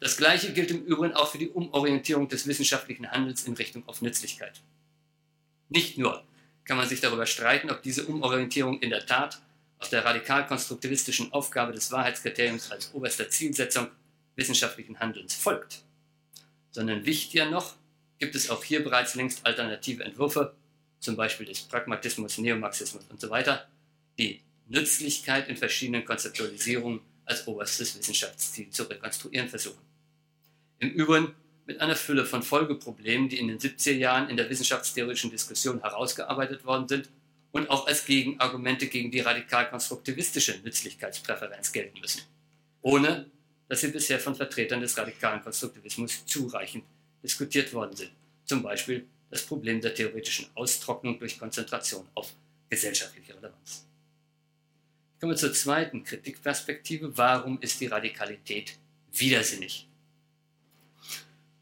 Das 0.00 0.16
Gleiche 0.16 0.52
gilt 0.52 0.72
im 0.72 0.84
Übrigen 0.84 1.14
auch 1.14 1.30
für 1.30 1.38
die 1.38 1.50
Umorientierung 1.50 2.26
des 2.26 2.48
wissenschaftlichen 2.48 3.08
Handels 3.08 3.44
in 3.44 3.54
Richtung 3.54 3.86
auf 3.86 4.02
Nützlichkeit. 4.02 4.60
Nicht 5.68 5.96
nur 5.96 6.24
kann 6.64 6.76
man 6.76 6.88
sich 6.88 7.00
darüber 7.00 7.26
streiten, 7.26 7.70
ob 7.70 7.80
diese 7.80 8.04
Umorientierung 8.04 8.80
in 8.80 8.90
der 8.90 9.06
Tat 9.06 9.40
aus 9.78 9.90
der 9.90 10.04
radikal-konstruktivistischen 10.04 11.32
Aufgabe 11.32 11.70
des 11.70 11.92
Wahrheitskriteriums 11.92 12.72
als 12.72 12.92
oberster 12.92 13.28
Zielsetzung 13.30 13.86
wissenschaftlichen 14.34 14.98
Handelns 14.98 15.32
folgt, 15.32 15.84
sondern 16.72 17.06
wichtiger 17.06 17.48
noch, 17.48 17.76
gibt 18.18 18.34
es 18.34 18.50
auch 18.50 18.64
hier 18.64 18.82
bereits 18.82 19.14
längst 19.14 19.44
alternative 19.46 20.04
Entwürfe, 20.04 20.54
zum 21.00 21.16
Beispiel 21.16 21.46
des 21.46 21.60
Pragmatismus, 21.60 22.38
Neomarxismus 22.38 23.04
und 23.10 23.20
so 23.20 23.30
weiter, 23.30 23.68
die 24.18 24.40
Nützlichkeit 24.68 25.48
in 25.48 25.56
verschiedenen 25.56 26.04
Konzeptualisierungen 26.04 27.00
als 27.26 27.46
oberstes 27.46 27.98
Wissenschaftsziel 27.98 28.70
zu 28.70 28.84
rekonstruieren 28.84 29.48
versuchen. 29.48 29.82
Im 30.78 30.90
Übrigen 30.90 31.34
mit 31.66 31.80
einer 31.80 31.96
Fülle 31.96 32.26
von 32.26 32.42
Folgeproblemen, 32.42 33.28
die 33.28 33.38
in 33.38 33.48
den 33.48 33.58
70er 33.58 33.92
Jahren 33.92 34.28
in 34.28 34.36
der 34.36 34.50
wissenschaftstheoretischen 34.50 35.30
Diskussion 35.30 35.80
herausgearbeitet 35.80 36.64
worden 36.64 36.88
sind 36.88 37.08
und 37.52 37.70
auch 37.70 37.86
als 37.86 38.04
Gegenargumente 38.04 38.88
gegen 38.88 39.10
die 39.10 39.20
radikal-konstruktivistische 39.20 40.58
Nützlichkeitspräferenz 40.62 41.72
gelten 41.72 42.00
müssen, 42.00 42.22
ohne 42.82 43.30
dass 43.68 43.80
sie 43.80 43.88
bisher 43.88 44.20
von 44.20 44.34
Vertretern 44.34 44.80
des 44.80 44.96
radikalen 44.98 45.42
Konstruktivismus 45.42 46.26
zureichend 46.26 46.84
diskutiert 47.24 47.72
worden 47.72 47.96
sind. 47.96 48.10
Zum 48.44 48.62
Beispiel 48.62 49.06
das 49.30 49.42
Problem 49.42 49.80
der 49.80 49.94
theoretischen 49.94 50.46
Austrocknung 50.54 51.18
durch 51.18 51.38
Konzentration 51.38 52.06
auf 52.14 52.32
gesellschaftliche 52.68 53.34
Relevanz. 53.34 53.86
Kommen 55.18 55.32
wir 55.32 55.36
zur 55.36 55.54
zweiten 55.54 56.04
Kritikperspektive. 56.04 57.16
Warum 57.16 57.58
ist 57.60 57.80
die 57.80 57.86
Radikalität 57.86 58.78
widersinnig? 59.10 59.88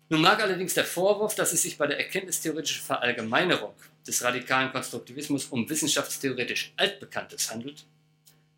Nun 0.09 0.21
mag 0.21 0.43
allerdings 0.43 0.75
der 0.75 0.85
Vorwurf, 0.85 1.35
dass 1.37 1.53
es 1.53 1.63
sich 1.63 1.79
bei 1.79 1.87
der 1.87 1.99
erkenntnistheoretischen 1.99 2.83
Verallgemeinerung 2.83 3.73
des 4.07 4.23
radikalen 4.23 4.73
Konstruktivismus 4.73 5.47
um 5.47 5.69
wissenschaftstheoretisch 5.71 6.73
Altbekanntes 6.77 7.51
handelt, 7.51 7.87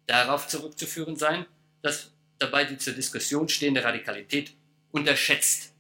darauf 0.07 0.49
zurückzuführen 0.49 1.17
sein, 1.17 1.47
dass 1.83 2.11
dabei 2.39 2.65
die 2.65 2.79
zur 2.79 2.95
Diskussion 2.95 3.49
stehende 3.49 3.85
Radikalität 3.85 4.55
unterschätzt. 4.91 5.74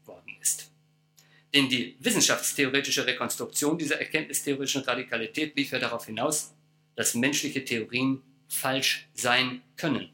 Denn 1.55 1.69
die 1.69 1.97
wissenschaftstheoretische 2.01 3.07
Rekonstruktion 3.07 3.79
dieser 3.79 4.01
erkenntnistheoretischen 4.01 4.83
Radikalität 4.83 5.57
lief 5.57 5.71
ja 5.71 5.79
darauf 5.79 6.07
hinaus, 6.07 6.53
dass 6.97 7.15
menschliche 7.15 7.65
Theorien 7.65 8.23
falsch 8.49 9.09
sein 9.15 9.63
können. 9.77 10.11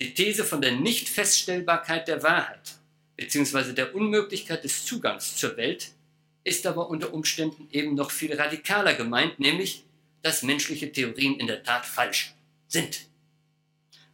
Die 0.00 0.12
These 0.12 0.44
von 0.44 0.60
der 0.60 0.72
Nichtfeststellbarkeit 0.72 2.08
der 2.08 2.22
Wahrheit 2.22 2.78
bzw. 3.16 3.72
der 3.72 3.94
Unmöglichkeit 3.94 4.64
des 4.64 4.84
Zugangs 4.84 5.36
zur 5.36 5.56
Welt 5.56 5.92
ist 6.44 6.66
aber 6.66 6.90
unter 6.90 7.14
Umständen 7.14 7.68
eben 7.70 7.94
noch 7.94 8.10
viel 8.10 8.34
radikaler 8.34 8.94
gemeint, 8.94 9.38
nämlich, 9.38 9.84
dass 10.22 10.42
menschliche 10.42 10.92
Theorien 10.92 11.38
in 11.38 11.46
der 11.46 11.62
Tat 11.62 11.86
falsch 11.86 12.34
sind. 12.68 13.06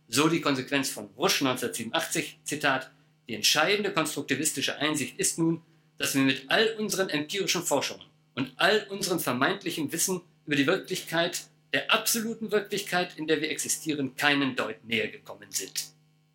So 0.08 0.28
die 0.28 0.40
Konsequenz 0.40 0.90
von 0.90 1.06
Rusch 1.16 1.42
1987, 1.42 2.38
Zitat, 2.44 2.90
die 3.28 3.34
entscheidende 3.34 3.92
konstruktivistische 3.92 4.76
Einsicht 4.76 5.18
ist 5.18 5.38
nun, 5.38 5.62
dass 5.98 6.14
wir 6.14 6.22
mit 6.22 6.44
all 6.48 6.74
unseren 6.78 7.08
empirischen 7.10 7.62
Forschungen 7.62 8.06
und 8.34 8.52
all 8.56 8.86
unserem 8.88 9.20
vermeintlichen 9.20 9.92
Wissen 9.92 10.20
über 10.46 10.56
die 10.56 10.66
Wirklichkeit 10.66 11.42
der 11.72 11.92
absoluten 11.92 12.50
Wirklichkeit, 12.50 13.18
in 13.18 13.26
der 13.26 13.40
wir 13.40 13.50
existieren, 13.50 14.16
keinen 14.16 14.56
Deut 14.56 14.82
näher 14.84 15.08
gekommen 15.08 15.50
sind. 15.50 15.88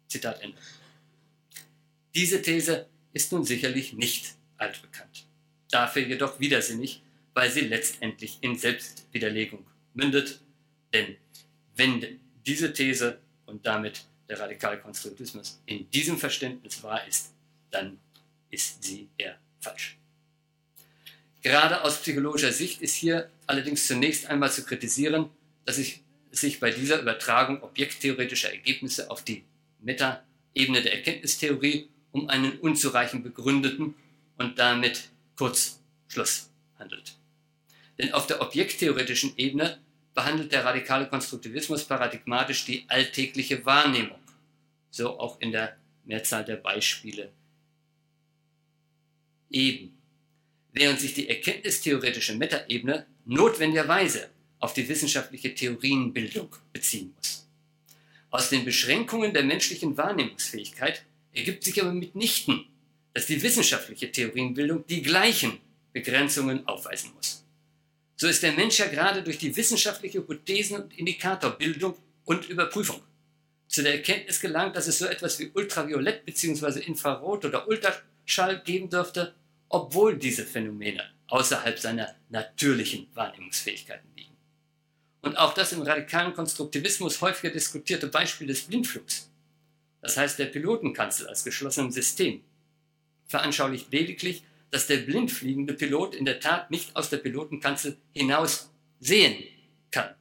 Zitat 0.07 0.41
Ende. 0.41 0.57
Diese 2.13 2.41
These 2.41 2.87
ist 3.13 3.31
nun 3.31 3.43
sicherlich 3.43 3.93
nicht 3.93 4.35
altbekannt. 4.57 5.25
Dafür 5.71 6.03
jedoch 6.03 6.39
widersinnig, 6.39 7.01
weil 7.33 7.49
sie 7.49 7.61
letztendlich 7.61 8.37
in 8.41 8.55
Selbstwiderlegung 8.57 9.65
mündet. 9.95 10.39
Denn 10.93 11.15
wenn 11.75 12.19
diese 12.45 12.71
These 12.73 13.19
und 13.47 13.65
damit 13.65 14.05
der 14.29 14.39
radikale 14.39 14.79
Konstruktivismus 14.79 15.59
in 15.65 15.89
diesem 15.89 16.19
Verständnis 16.19 16.83
wahr 16.83 17.07
ist, 17.07 17.33
dann 17.71 17.99
ist 18.51 18.83
sie 18.83 19.09
eher 19.17 19.39
falsch. 19.63 19.97
Gerade 21.41 21.83
aus 21.83 22.01
psychologischer 22.01 22.51
Sicht 22.51 22.81
ist 22.81 22.95
hier 22.95 23.29
allerdings 23.47 23.87
zunächst 23.87 24.27
einmal 24.27 24.51
zu 24.51 24.63
kritisieren, 24.63 25.29
dass 25.65 25.77
es 25.77 25.99
sich 26.31 26.59
bei 26.59 26.71
dieser 26.71 27.01
Übertragung 27.01 27.61
objekttheoretischer 27.61 28.51
Ergebnisse 28.51 29.11
auf 29.11 29.23
die 29.23 29.43
Meta-Ebene 29.81 30.81
der 30.81 30.93
Erkenntnistheorie 30.95 31.89
um 32.11 32.29
einen 32.29 32.59
unzureichend 32.59 33.23
begründeten 33.23 33.95
und 34.37 34.57
damit 34.57 35.09
Kurzschluss 35.35 36.49
handelt. 36.79 37.15
Denn 37.97 38.13
auf 38.13 38.25
der 38.25 38.41
objekttheoretischen 38.41 39.33
Ebene 39.37 39.79
behandelt 40.13 40.51
der 40.51 40.63
radikale 40.63 41.07
Konstruktivismus 41.07 41.83
paradigmatisch 41.83 42.65
die 42.65 42.85
alltägliche 42.87 43.65
Wahrnehmung, 43.65 44.19
so 44.91 45.19
auch 45.19 45.39
in 45.41 45.51
der 45.51 45.75
Mehrzahl 46.05 46.45
der 46.45 46.57
Beispiele 46.57 47.31
eben 49.53 49.93
während 50.73 50.99
sich 50.99 51.13
die 51.13 51.29
erkenntnistheoretische 51.29 52.35
Metaebene 52.35 53.05
notwendigerweise 53.25 54.29
auf 54.59 54.73
die 54.73 54.87
wissenschaftliche 54.89 55.53
Theorienbildung 55.53 56.55
beziehen 56.73 57.13
muss. 57.15 57.47
Aus 58.31 58.49
den 58.49 58.65
Beschränkungen 58.65 59.33
der 59.33 59.43
menschlichen 59.43 59.95
Wahrnehmungsfähigkeit 59.95 61.05
ergibt 61.31 61.63
sich 61.63 61.79
aber 61.81 61.93
mitnichten, 61.93 62.65
dass 63.13 63.27
die 63.27 63.41
wissenschaftliche 63.41 64.11
Theorienbildung 64.11 64.85
die 64.87 65.03
gleichen 65.03 65.59
Begrenzungen 65.93 66.67
aufweisen 66.67 67.11
muss. 67.15 67.45
So 68.15 68.27
ist 68.27 68.41
der 68.41 68.53
Mensch 68.53 68.79
ja 68.79 68.87
gerade 68.87 69.21
durch 69.21 69.37
die 69.37 69.55
wissenschaftliche 69.55 70.19
Hypothesen- 70.19 70.81
und 70.81 70.97
Indikatorbildung 70.97 71.95
und 72.25 72.49
Überprüfung 72.49 73.01
zu 73.67 73.83
der 73.83 73.95
Erkenntnis 73.95 74.39
gelangt, 74.39 74.75
dass 74.75 74.87
es 74.87 74.97
so 74.97 75.05
etwas 75.05 75.39
wie 75.39 75.51
Ultraviolett 75.53 76.25
bzw. 76.25 76.79
Infrarot 76.79 77.45
oder 77.45 77.67
Ultraschall 77.67 78.61
geben 78.63 78.89
dürfte, 78.89 79.33
obwohl 79.73 80.17
diese 80.17 80.45
Phänomene 80.45 81.03
außerhalb 81.27 81.79
seiner 81.79 82.13
natürlichen 82.29 83.07
Wahrnehmungsfähigkeiten 83.15 84.07
liegen. 84.15 84.37
Und 85.21 85.35
auch 85.35 85.55
das 85.55 85.73
im 85.73 85.81
radikalen 85.81 86.35
Konstruktivismus 86.35 87.19
häufiger 87.21 87.51
diskutierte 87.51 88.07
Beispiel 88.07 88.45
des 88.45 88.61
Blindflugs, 88.61 89.31
das 89.99 90.15
heißt 90.15 90.37
der 90.37 90.45
Pilotenkanzel 90.45 91.27
als 91.27 91.43
geschlossenem 91.43 91.89
System, 91.89 92.43
veranschaulicht 93.25 93.91
lediglich, 93.91 94.43
dass 94.69 94.85
der 94.85 94.97
blindfliegende 94.97 95.73
Pilot 95.73 96.13
in 96.13 96.25
der 96.25 96.39
Tat 96.39 96.69
nicht 96.69 96.95
aus 96.95 97.09
der 97.09 97.17
Pilotenkanzel 97.17 97.97
hinaus 98.13 98.69
sehen 98.99 99.43
kann. 99.89 100.13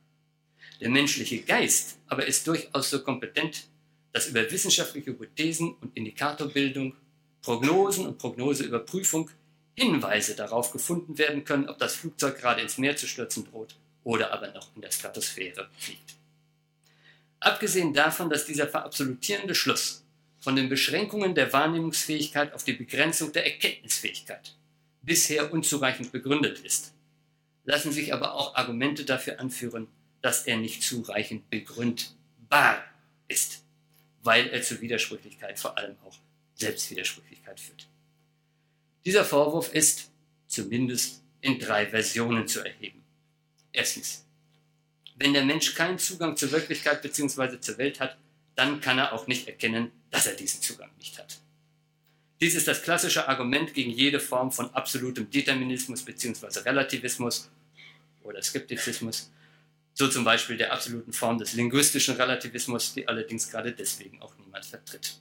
Der 0.80 0.88
menschliche 0.88 1.42
Geist 1.42 1.98
aber 2.06 2.26
ist 2.26 2.46
durchaus 2.46 2.88
so 2.88 3.02
kompetent, 3.02 3.66
dass 4.12 4.28
über 4.28 4.50
wissenschaftliche 4.50 5.10
Hypothesen 5.10 5.74
und 5.74 5.94
Indikatorbildung, 5.94 6.94
Prognosen 7.42 8.06
und 8.06 8.16
Prognoseüberprüfung 8.16 9.28
Hinweise 9.74 10.36
darauf 10.36 10.70
gefunden 10.72 11.18
werden 11.18 11.44
können, 11.44 11.68
ob 11.68 11.78
das 11.78 11.94
Flugzeug 11.94 12.38
gerade 12.38 12.60
ins 12.60 12.78
Meer 12.78 12.96
zu 12.96 13.06
stürzen 13.06 13.44
droht 13.50 13.74
oder 14.04 14.32
aber 14.32 14.48
noch 14.52 14.68
in 14.74 14.82
der 14.82 14.90
Stratosphäre 14.90 15.68
fliegt. 15.78 16.14
Abgesehen 17.40 17.92
davon, 17.94 18.30
dass 18.30 18.46
dieser 18.46 18.68
verabsolutierende 18.68 19.54
Schluss 19.54 20.04
von 20.38 20.56
den 20.56 20.68
Beschränkungen 20.68 21.34
der 21.34 21.52
Wahrnehmungsfähigkeit 21.52 22.52
auf 22.52 22.64
die 22.64 22.72
Begrenzung 22.72 23.32
der 23.32 23.46
Erkenntnisfähigkeit 23.46 24.54
bisher 25.02 25.52
unzureichend 25.52 26.12
begründet 26.12 26.60
ist, 26.60 26.92
lassen 27.64 27.92
sich 27.92 28.12
aber 28.12 28.34
auch 28.34 28.54
Argumente 28.54 29.04
dafür 29.04 29.40
anführen, 29.40 29.88
dass 30.20 30.46
er 30.46 30.56
nicht 30.56 30.82
zureichend 30.82 31.48
begründbar 31.50 32.84
ist, 33.28 33.64
weil 34.22 34.48
er 34.48 34.62
zur 34.62 34.80
Widersprüchlichkeit, 34.80 35.58
vor 35.58 35.76
allem 35.76 35.96
auch 36.04 36.16
Selbstwidersprüchlichkeit 36.54 37.58
führt. 37.58 37.88
Dieser 39.04 39.24
Vorwurf 39.24 39.72
ist 39.74 40.10
zumindest 40.46 41.22
in 41.40 41.58
drei 41.58 41.86
Versionen 41.86 42.46
zu 42.46 42.60
erheben. 42.60 43.02
Erstens, 43.72 44.24
wenn 45.16 45.32
der 45.32 45.44
Mensch 45.44 45.74
keinen 45.74 45.98
Zugang 45.98 46.36
zur 46.36 46.52
Wirklichkeit 46.52 47.02
bzw. 47.02 47.58
zur 47.60 47.78
Welt 47.78 48.00
hat, 48.00 48.16
dann 48.54 48.80
kann 48.80 48.98
er 48.98 49.12
auch 49.12 49.26
nicht 49.26 49.48
erkennen, 49.48 49.90
dass 50.10 50.26
er 50.26 50.34
diesen 50.34 50.60
Zugang 50.60 50.90
nicht 50.98 51.18
hat. 51.18 51.38
Dies 52.40 52.54
ist 52.54 52.68
das 52.68 52.82
klassische 52.82 53.28
Argument 53.28 53.72
gegen 53.72 53.90
jede 53.90 54.20
Form 54.20 54.50
von 54.50 54.72
absolutem 54.74 55.30
Determinismus 55.30 56.02
bzw. 56.02 56.60
Relativismus 56.60 57.50
oder 58.22 58.42
Skeptizismus, 58.42 59.30
so 59.94 60.08
zum 60.08 60.24
Beispiel 60.24 60.56
der 60.56 60.72
absoluten 60.72 61.12
Form 61.12 61.38
des 61.38 61.54
linguistischen 61.54 62.16
Relativismus, 62.16 62.94
die 62.94 63.06
allerdings 63.06 63.50
gerade 63.50 63.72
deswegen 63.72 64.20
auch 64.22 64.34
niemand 64.38 64.64
vertritt. 64.64 65.18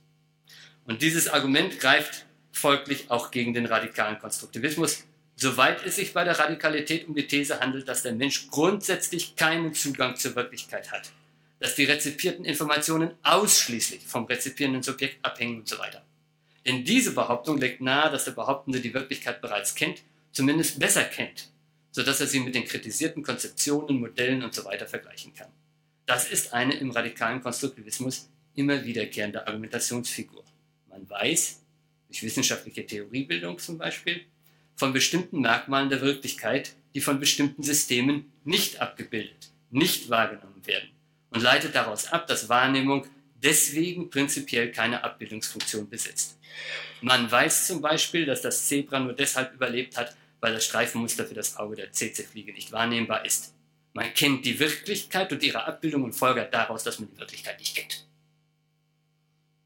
Und 0.86 1.02
dieses 1.02 1.28
Argument 1.28 1.80
greift 1.80 2.26
folglich 2.52 3.10
auch 3.10 3.32
gegen 3.32 3.54
den 3.54 3.66
radikalen 3.66 4.20
Konstruktivismus, 4.20 5.04
soweit 5.36 5.86
es 5.86 5.96
sich 5.96 6.14
bei 6.14 6.24
der 6.24 6.38
Radikalität 6.38 7.08
um 7.08 7.16
die 7.16 7.28
These 7.28 7.60
handelt, 7.60 7.88
dass 7.88 8.04
der 8.04 8.14
Mensch 8.14 8.50
grundsätzlich 8.50 9.36
keinen 9.36 9.74
Zugang 9.74 10.16
zur 10.16 10.36
Wirklichkeit 10.36 10.92
hat, 10.92 11.12
dass 11.60 11.76
die 11.76 11.86
rezipierten 11.86 12.46
Informationen 12.46 13.12
ausschließlich 13.24 14.02
vom 14.06 14.26
rezipierenden 14.26 14.84
Subjekt 14.84 15.24
abhängen 15.26 15.60
und 15.60 15.68
so 15.68 15.80
weiter. 15.80 16.04
Denn 16.66 16.86
diese 16.86 17.14
Behauptung 17.14 17.58
legt 17.58 17.82
nahe, 17.82 18.12
dass 18.12 18.26
der 18.26 18.34
Behauptende 18.34 18.82
die 18.82 18.94
Wirklichkeit 18.94 19.42
bereits 19.42 19.74
kennt, 19.74 20.04
zumindest 20.32 20.80
besser 20.80 21.04
kennt, 21.04 21.50
sodass 21.92 22.22
er 22.22 22.28
sie 22.28 22.40
mit 22.40 22.56
den 22.56 22.66
kritisierten 22.66 23.24
Konzeptionen, 23.24 24.00
Modellen 24.00 24.44
und 24.44 24.54
so 24.54 24.64
weiter 24.66 24.86
vergleichen 24.86 25.34
kann. 25.34 25.50
Das 26.06 26.30
ist 26.30 26.54
eine 26.54 26.74
im 26.76 26.92
radikalen 26.92 27.42
Konstruktivismus 27.42 28.30
immer 28.56 28.84
wiederkehrende 28.84 29.48
Argumentationsfigur. 29.48 30.44
Man 30.90 31.10
weiß, 31.10 31.61
durch 32.12 32.24
wissenschaftliche 32.24 32.86
Theoriebildung 32.86 33.58
zum 33.58 33.78
Beispiel, 33.78 34.26
von 34.76 34.92
bestimmten 34.92 35.40
Merkmalen 35.40 35.90
der 35.90 36.02
Wirklichkeit, 36.02 36.76
die 36.94 37.00
von 37.00 37.22
bestimmten 37.22 37.64
Systemen 37.64 38.32
nicht 38.44 38.82
abgebildet, 38.82 39.52
nicht 39.70 40.10
wahrgenommen 40.10 40.66
werden 40.66 40.90
und 41.30 41.42
leitet 41.42 41.74
daraus 41.74 42.12
ab, 42.12 42.28
dass 42.28 42.50
Wahrnehmung 42.50 43.08
deswegen 43.42 44.10
prinzipiell 44.10 44.74
keine 44.74 45.06
Abbildungsfunktion 45.06 45.90
besitzt. 45.90 46.38
Man 47.00 47.32
weiß 47.32 47.68
zum 47.68 47.82
Beispiel, 47.82 48.26
dass 48.26 48.42
das 48.42 48.68
Zebra 48.68 49.00
nur 49.00 49.14
deshalb 49.14 49.54
überlebt 49.54 49.96
hat, 49.96 50.14
weil 50.42 50.54
das 50.54 50.66
Streifenmuster 50.66 51.26
für 51.26 51.34
das 51.34 51.56
Auge 51.56 51.78
der 51.78 51.94
CC-Fliege 51.94 52.52
nicht 52.52 52.74
wahrnehmbar 52.74 53.26
ist. 53.26 53.54
Man 53.94 54.14
kennt 54.14 54.46
die 54.46 54.60
Wirklichkeit 54.60 55.32
und 55.32 55.44
ihre 55.44 55.64
Abbildung 55.64 56.04
und 56.04 56.14
folgert 56.14 56.54
daraus, 56.54 56.84
dass 56.84 57.00
man 57.00 57.10
die 57.10 57.20
Wirklichkeit 57.20 57.58
nicht 57.60 57.76
kennt. 57.76 58.06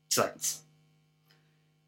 Zweitens. 0.09 0.64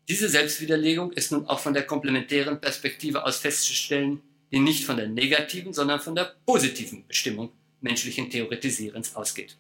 Diese 0.10 0.30
Selbstwiderlegung 0.30 1.12
ist 1.12 1.32
nun 1.34 1.46
auch 1.48 1.60
von 1.60 1.74
der 1.74 1.84
komplementären 1.84 2.62
Perspektive 2.62 3.26
aus 3.26 3.38
festzustellen, 3.38 4.22
die 4.52 4.60
nicht 4.60 4.86
von 4.86 4.96
der 4.96 5.08
negativen, 5.08 5.74
sondern 5.74 6.00
von 6.00 6.16
der 6.16 6.36
positiven 6.46 7.06
Bestimmung 7.06 7.52
menschlichen 7.82 8.30
Theoretisierens 8.30 9.16
ausgeht. 9.16 9.58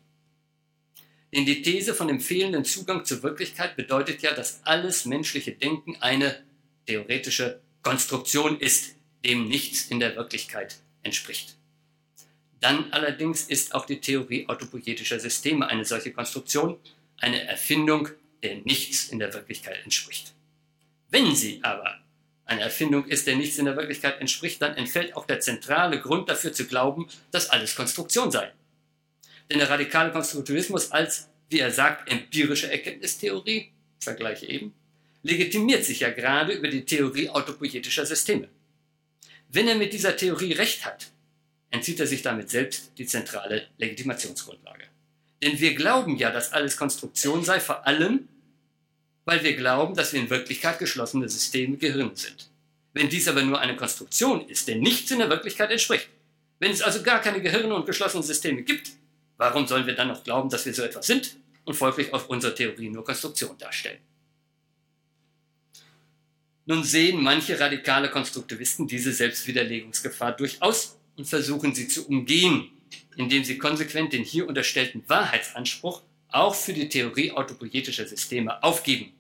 Denn 1.34 1.46
die 1.46 1.62
These 1.62 1.94
von 1.94 2.08
dem 2.08 2.22
fehlenden 2.22 2.64
Zugang 2.64 3.04
zur 3.04 3.22
Wirklichkeit 3.24 3.76
bedeutet 3.76 4.22
ja, 4.22 4.34
dass 4.34 4.62
alles 4.64 5.06
menschliche 5.06 5.52
Denken 5.52 5.98
eine 5.98 6.42
theoretische 6.86 7.60
Konstruktion 7.84 8.60
ist, 8.60 8.96
dem 9.26 9.50
nichts 9.50 9.88
in 9.88 10.00
der 10.00 10.16
Wirklichkeit 10.16 10.78
entspricht. 11.04 11.58
Dann 12.62 12.92
allerdings 12.92 13.44
ist 13.44 13.76
auch 13.76 13.86
die 13.86 14.00
Theorie 14.00 14.48
autopoietischer 14.48 15.20
Systeme 15.20 15.68
eine 15.68 15.84
solche 15.84 16.14
Konstruktion, 16.14 16.78
eine 17.18 17.44
Erfindung, 17.44 18.08
der 18.42 18.56
nichts 18.62 19.10
in 19.10 19.20
der 19.20 19.34
Wirklichkeit 19.34 19.84
entspricht. 19.84 20.34
Wenn 21.10 21.36
sie 21.36 21.60
aber 21.64 22.00
eine 22.46 22.62
Erfindung 22.62 23.06
ist, 23.06 23.28
der 23.28 23.36
nichts 23.36 23.58
in 23.58 23.66
der 23.66 23.76
Wirklichkeit 23.76 24.20
entspricht, 24.20 24.62
dann 24.62 24.76
entfällt 24.76 25.16
auch 25.16 25.26
der 25.26 25.40
zentrale 25.40 26.00
Grund 26.00 26.30
dafür 26.30 26.54
zu 26.54 26.66
glauben, 26.66 27.08
dass 27.32 27.50
alles 27.50 27.76
Konstruktion 27.76 28.32
sei. 28.32 28.52
Denn 29.50 29.60
der 29.60 29.70
radikale 29.70 30.12
Konstruktivismus 30.12 30.92
als, 30.92 31.30
wie 31.50 31.60
er 31.60 31.72
sagt, 31.72 32.10
empirische 32.12 32.72
Erkenntnistheorie, 32.72 33.72
vergleiche 34.00 34.48
eben, 34.48 34.74
legitimiert 35.24 35.84
sich 35.84 36.02
ja 36.02 36.10
gerade 36.10 36.54
über 36.54 36.70
die 36.70 36.86
Theorie 36.86 37.30
autopoietischer 37.30 38.06
Systeme. 38.06 38.50
Wenn 39.50 39.68
er 39.68 39.76
mit 39.76 39.94
dieser 39.94 40.16
Theorie 40.16 40.54
recht 40.54 40.86
hat, 40.86 41.12
entzieht 41.70 42.00
er 42.00 42.08
sich 42.08 42.22
damit 42.22 42.50
selbst 42.50 42.92
die 42.98 43.06
zentrale 43.06 43.68
Legitimationsgrundlage. 43.78 44.86
Denn 45.42 45.60
wir 45.60 45.76
glauben 45.76 46.18
ja, 46.18 46.32
dass 46.32 46.54
alles 46.54 46.78
Konstruktion 46.78 47.44
sei, 47.44 47.60
vor 47.60 47.86
allem, 47.86 48.28
weil 49.28 49.44
wir 49.44 49.58
glauben, 49.58 49.94
dass 49.94 50.14
wir 50.14 50.22
in 50.22 50.30
Wirklichkeit 50.30 50.80
geschlossene 50.80 51.28
Systeme 51.28 51.76
Gehirn 51.76 52.16
sind. 52.16 52.50
Wenn 52.94 53.10
dies 53.10 53.28
aber 53.28 53.44
nur 53.44 53.60
eine 53.60 53.76
Konstruktion 53.76 54.48
ist, 54.48 54.70
der 54.70 54.78
nichts 54.78 55.12
in 55.12 55.20
der 55.20 55.30
Wirklichkeit 55.30 55.70
entspricht, 55.70 56.08
wenn 56.60 56.72
es 56.72 56.82
also 56.82 57.04
gar 57.04 57.20
keine 57.20 57.42
Gehirne 57.42 57.76
und 57.76 57.86
geschlossene 57.86 58.24
Systeme 58.24 58.64
gibt, 58.64 58.92
warum 59.36 59.68
sollen 59.68 59.86
wir 59.86 59.96
dann 59.96 60.08
noch 60.08 60.24
glauben, 60.24 60.50
dass 60.50 60.66
wir 60.66 60.74
so 60.74 60.82
etwas 60.82 61.08
sind 61.08 61.36
und 61.66 61.74
folglich 61.74 62.14
auf 62.14 62.30
unserer 62.30 62.56
Theorie 62.56 62.90
nur 62.90 63.04
Konstruktion 63.04 63.58
darstellen? 63.58 64.00
Nun 66.66 66.86
sehen 66.86 67.22
manche 67.22 67.60
radikale 67.60 68.10
Konstruktivisten 68.10 68.88
diese 68.88 69.12
Selbstwiderlegungsgefahr 69.12 70.38
durchaus 70.38 70.98
und 71.18 71.28
versuchen 71.28 71.76
sie 71.76 71.90
zu 71.90 72.08
umgehen, 72.08 72.70
indem 73.18 73.44
sie 73.44 73.58
konsequent 73.58 74.14
den 74.14 74.24
hier 74.24 74.48
unterstellten 74.48 75.04
Wahrheitsanspruch 75.08 76.02
auch 76.30 76.56
für 76.56 76.74
die 76.74 76.88
Theorie 76.88 77.32
autopoietischer 77.32 78.08
Systeme 78.08 78.64
aufgeben 78.64 79.17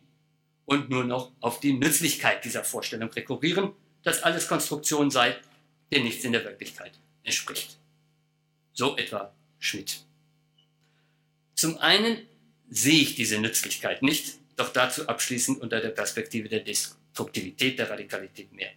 und 0.67 0.89
nur 0.89 1.05
noch 1.05 1.31
auf 1.39 1.61
die 1.61 1.73
Nützlichkeit 1.73 2.43
dieser 2.43 2.63
Vorstellung 2.63 3.09
rekurrieren, 3.09 3.71
dass 4.03 4.21
alles 4.21 4.49
Konstruktion 4.49 5.09
sei, 5.09 5.35
der 5.91 6.01
nichts 6.01 6.25
in 6.25 6.33
der 6.33 6.43
Wirklichkeit 6.43 6.91
entspricht. 7.23 7.77
So 8.73 8.97
etwa 8.97 9.33
Schmidt. 9.59 10.03
Zum 11.55 11.77
einen 11.77 12.27
sehe 12.69 13.01
ich 13.01 13.15
diese 13.15 13.39
Nützlichkeit 13.39 14.03
nicht, 14.03 14.39
doch 14.57 14.73
dazu 14.73 15.07
abschließend 15.07 15.61
unter 15.61 15.79
der 15.79 15.89
Perspektive 15.89 16.49
der 16.49 16.59
Destruktivität 16.59 17.79
der 17.79 17.89
Radikalität 17.89 18.51
mehr. 18.51 18.71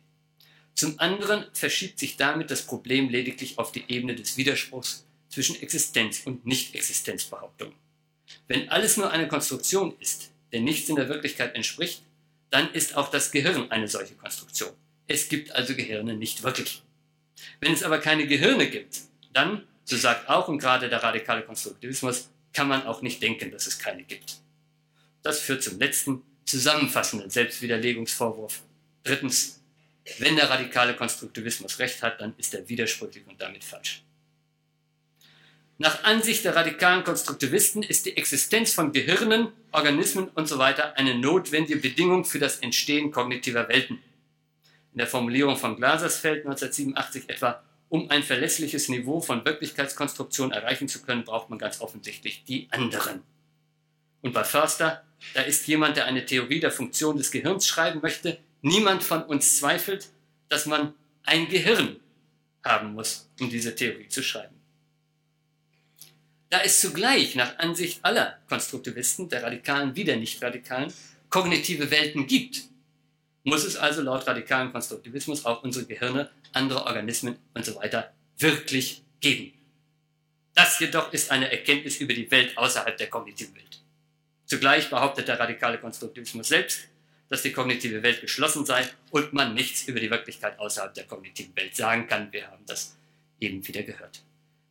Zum 0.75 0.99
anderen 1.01 1.45
verschiebt 1.53 1.99
sich 1.99 2.17
damit 2.17 2.53
das 2.53 2.63
Problem 2.63 3.09
lediglich 3.09 3.59
auf 3.59 3.73
die 3.73 3.85
Ebene 3.89 4.15
des 4.15 4.37
Widerspruchs 4.37 5.05
zwischen 5.29 5.61
Existenz 5.61 6.23
und 6.25 6.47
Nicht-Existenzbehauptung. 6.47 7.75
Wenn 8.47 8.69
alles 8.69 8.97
nur 8.97 9.11
eine 9.11 9.27
Konstruktion 9.27 9.97
ist, 9.99 10.30
der 10.53 10.61
nichts 10.61 10.89
in 10.89 10.97
der 10.97 11.09
Wirklichkeit 11.09 11.55
entspricht, 11.55 12.03
dann 12.51 12.73
ist 12.73 12.97
auch 12.97 13.11
das 13.11 13.31
Gehirn 13.31 13.71
eine 13.71 13.89
solche 13.89 14.15
Konstruktion. 14.15 14.73
Es 15.07 15.29
gibt 15.29 15.53
also 15.53 15.75
Gehirne 15.75 16.15
nicht 16.15 16.43
wirklich. 16.43 16.83
Wenn 17.61 17.73
es 17.73 17.83
aber 17.83 17.99
keine 17.99 18.27
Gehirne 18.27 18.69
gibt, 18.69 19.01
dann, 19.33 19.67
so 19.85 19.97
sagt 19.97 20.29
auch 20.29 20.49
und 20.49 20.59
gerade 20.59 20.89
der 20.89 21.03
radikale 21.03 21.43
Konstruktivismus, 21.43 22.29
kann 22.53 22.69
man 22.69 22.85
auch 22.85 23.03
nicht 23.03 23.23
denken, 23.23 23.51
dass 23.51 23.67
es 23.67 23.79
keine 23.79 24.03
gibt. 24.03 24.39
Das 25.23 25.41
führt 25.41 25.63
zum 25.63 25.79
letzten, 25.79 26.23
zusammenfassenden 26.45 27.31
Selbstwiderlegungsvorwurf. 27.31 28.63
Drittens, 29.05 29.61
wenn 30.19 30.37
der 30.37 30.51
radikale 30.51 30.97
Konstruktivismus 30.97 31.79
recht 31.79 32.03
hat, 32.03 32.21
dann 32.21 32.35
ist 32.37 32.55
er 32.55 32.69
widersprüchlich 32.69 33.27
und 33.27 33.41
damit 33.41 33.63
falsch. 33.63 34.03
Nach 35.83 36.05
Ansicht 36.05 36.45
der 36.45 36.55
radikalen 36.55 37.05
Konstruktivisten 37.05 37.83
ist 37.83 38.05
die 38.05 38.15
Existenz 38.19 38.75
von 38.75 38.93
Gehirnen, 38.93 39.49
Organismen 39.73 40.29
usw. 40.37 40.75
So 40.77 40.83
eine 40.95 41.15
notwendige 41.15 41.81
Bedingung 41.81 42.27
für 42.27 42.39
das 42.39 42.59
Entstehen 42.59 43.11
kognitiver 43.11 43.67
Welten. 43.67 43.99
In 44.93 44.99
der 44.99 45.07
Formulierung 45.07 45.57
von 45.57 45.77
Glasersfeld 45.77 46.45
1987 46.45 47.31
etwa, 47.31 47.63
um 47.89 48.11
ein 48.11 48.23
verlässliches 48.23 48.91
Niveau 48.91 49.23
von 49.23 49.43
Wirklichkeitskonstruktion 49.47 50.53
erreichen 50.53 50.87
zu 50.87 51.01
können, 51.01 51.25
braucht 51.25 51.49
man 51.49 51.59
ganz 51.59 51.81
offensichtlich 51.81 52.45
die 52.45 52.69
anderen. 52.73 53.23
Und 54.21 54.35
bei 54.35 54.45
Förster, 54.45 55.03
da 55.33 55.41
ist 55.41 55.67
jemand, 55.67 55.97
der 55.97 56.05
eine 56.05 56.27
Theorie 56.27 56.61
der 56.61 56.73
Funktion 56.73 57.17
des 57.17 57.31
Gehirns 57.31 57.67
schreiben 57.67 58.01
möchte, 58.03 58.39
Niemand 58.63 59.03
von 59.03 59.23
uns 59.23 59.59
zweifelt, 59.59 60.11
dass 60.51 60.67
man 60.67 60.93
ein 61.23 61.49
Gehirn 61.49 61.97
haben 62.63 62.93
muss, 62.93 63.31
um 63.41 63.49
diese 63.49 63.75
Theorie 63.75 64.09
zu 64.09 64.23
schreiben. 64.23 64.60
Da 66.51 66.63
es 66.63 66.81
zugleich 66.81 67.37
nach 67.37 67.59
Ansicht 67.59 68.05
aller 68.05 68.39
Konstruktivisten, 68.49 69.29
der 69.29 69.45
Radikalen 69.45 69.95
wie 69.95 70.03
der 70.03 70.17
Nicht-Radikalen, 70.17 70.93
kognitive 71.29 71.93
Welten 71.93 72.27
gibt, 72.27 72.65
muss 73.45 73.65
es 73.65 73.77
also 73.77 74.03
laut 74.03 74.27
radikalen 74.27 74.73
Konstruktivismus 74.73 75.45
auch 75.45 75.63
unsere 75.63 75.87
Gehirne, 75.87 76.29
andere 76.53 76.85
Organismen 76.85 77.39
und 77.55 77.65
so 77.65 77.77
weiter 77.77 78.13
wirklich 78.37 79.03
geben. 79.21 79.53
Das 80.55 80.81
jedoch 80.81 81.13
ist 81.13 81.31
eine 81.31 81.51
Erkenntnis 81.53 81.99
über 81.99 82.15
die 82.15 82.29
Welt 82.33 82.59
außerhalb 82.59 82.97
der 82.97 83.09
kognitiven 83.09 83.55
Welt. 83.55 83.81
Zugleich 84.45 84.91
behauptet 84.91 85.29
der 85.29 85.39
radikale 85.39 85.79
Konstruktivismus 85.79 86.49
selbst, 86.49 86.89
dass 87.29 87.43
die 87.43 87.53
kognitive 87.53 88.03
Welt 88.03 88.21
geschlossen 88.21 88.67
sei 88.67 88.89
und 89.13 89.33
man 89.33 89.55
nichts 89.55 89.87
über 89.87 90.01
die 90.01 90.11
Wirklichkeit 90.11 90.59
außerhalb 90.59 90.93
der 90.95 91.05
kognitiven 91.05 91.55
Welt 91.55 91.77
sagen 91.77 92.09
kann. 92.09 92.33
Wir 92.33 92.49
haben 92.49 92.67
das 92.67 92.97
eben 93.39 93.67
wieder 93.67 93.85
gehört. 93.85 94.25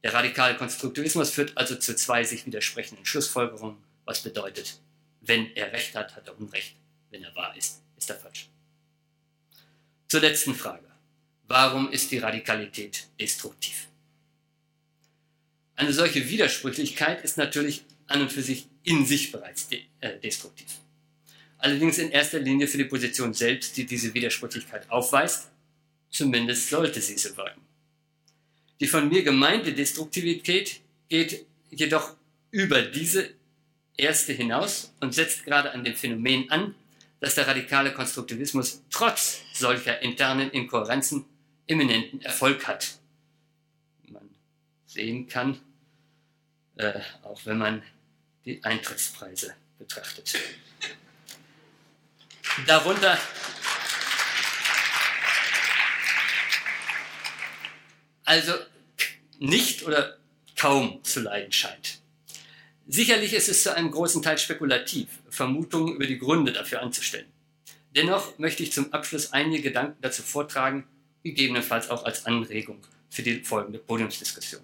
Der 0.03 0.13
radikale 0.13 0.55
Konstruktivismus 0.55 1.31
führt 1.31 1.57
also 1.57 1.75
zu 1.75 1.95
zwei 1.95 2.23
sich 2.23 2.45
widersprechenden 2.45 3.05
Schlussfolgerungen, 3.05 3.77
was 4.05 4.21
bedeutet, 4.21 4.79
wenn 5.21 5.55
er 5.55 5.71
Recht 5.73 5.95
hat, 5.95 6.15
hat 6.15 6.27
er 6.27 6.39
Unrecht, 6.39 6.75
wenn 7.12 7.23
er 7.23 7.35
wahr 7.35 7.55
ist, 7.55 7.81
ist 7.97 8.09
er 8.09 8.15
falsch. 8.15 8.49
Zur 10.07 10.21
letzten 10.21 10.55
Frage. 10.55 10.85
Warum 11.47 11.91
ist 11.91 12.12
die 12.12 12.19
Radikalität 12.19 13.07
destruktiv? 13.19 13.88
Eine 15.75 15.93
solche 15.93 16.29
Widersprüchlichkeit 16.29 17.23
ist 17.23 17.38
natürlich 17.38 17.83
an 18.07 18.21
und 18.21 18.31
für 18.31 18.41
sich 18.41 18.67
in 18.83 19.05
sich 19.05 19.31
bereits 19.31 19.67
de 19.67 19.81
äh, 19.99 20.19
destruktiv 20.19 20.79
allerdings 21.59 21.97
in 21.97 22.09
erster 22.09 22.39
Linie 22.39 22.67
für 22.67 22.77
die 22.77 22.85
Position 22.85 23.33
selbst, 23.33 23.77
die 23.77 23.85
diese 23.85 24.13
Widersprüchlichkeit 24.13 24.89
aufweist, 24.89 25.49
zumindest 26.09 26.69
sollte 26.69 26.99
sie 26.99 27.17
so 27.17 27.35
wirken. 27.38 27.62
Die 28.79 28.87
von 28.87 29.09
mir 29.09 29.23
gemeinte 29.23 29.73
Destruktivität 29.73 30.81
geht 31.09 31.45
jedoch 31.69 32.15
über 32.51 32.81
diese 32.81 33.29
erste 33.97 34.33
hinaus 34.33 34.93
und 35.01 35.13
setzt 35.13 35.45
gerade 35.45 35.71
an 35.71 35.83
dem 35.83 35.95
Phänomen 35.95 36.49
an, 36.49 36.75
dass 37.19 37.35
der 37.35 37.47
radikale 37.47 37.93
Konstruktivismus 37.93 38.81
trotz 38.89 39.41
solcher 39.53 40.01
internen 40.01 40.49
Inkohärenzen 40.51 41.25
eminenten 41.67 42.21
Erfolg 42.21 42.67
hat. 42.67 42.97
Man 44.07 44.29
sehen 44.85 45.27
kann, 45.27 45.59
äh, 46.77 46.99
auch 47.23 47.45
wenn 47.45 47.57
man 47.57 47.83
die 48.45 48.63
Eintrittspreise 48.63 49.53
betrachtet. 49.77 50.39
Darunter 52.65 53.17
also 58.29 58.53
nicht 59.39 59.83
oder 59.87 60.17
kaum 60.55 61.03
zu 61.03 61.21
leiden 61.21 61.51
scheint. 61.51 61.99
Sicherlich 62.87 63.33
ist 63.33 63.49
es 63.49 63.63
zu 63.63 63.75
einem 63.75 63.89
großen 63.89 64.21
Teil 64.21 64.37
spekulativ, 64.37 65.07
Vermutungen 65.29 65.95
über 65.95 66.05
die 66.05 66.19
Gründe 66.19 66.53
dafür 66.53 66.83
anzustellen. 66.83 67.25
Dennoch 67.95 68.37
möchte 68.37 68.61
ich 68.61 68.71
zum 68.71 68.93
Abschluss 68.93 69.33
einige 69.33 69.63
Gedanken 69.63 69.97
dazu 70.01 70.21
vortragen, 70.21 70.87
gegebenenfalls 71.23 71.89
auch 71.89 72.05
als 72.05 72.27
Anregung 72.27 72.79
für 73.09 73.23
die 73.23 73.43
folgende 73.43 73.79
Podiumsdiskussion. 73.79 74.61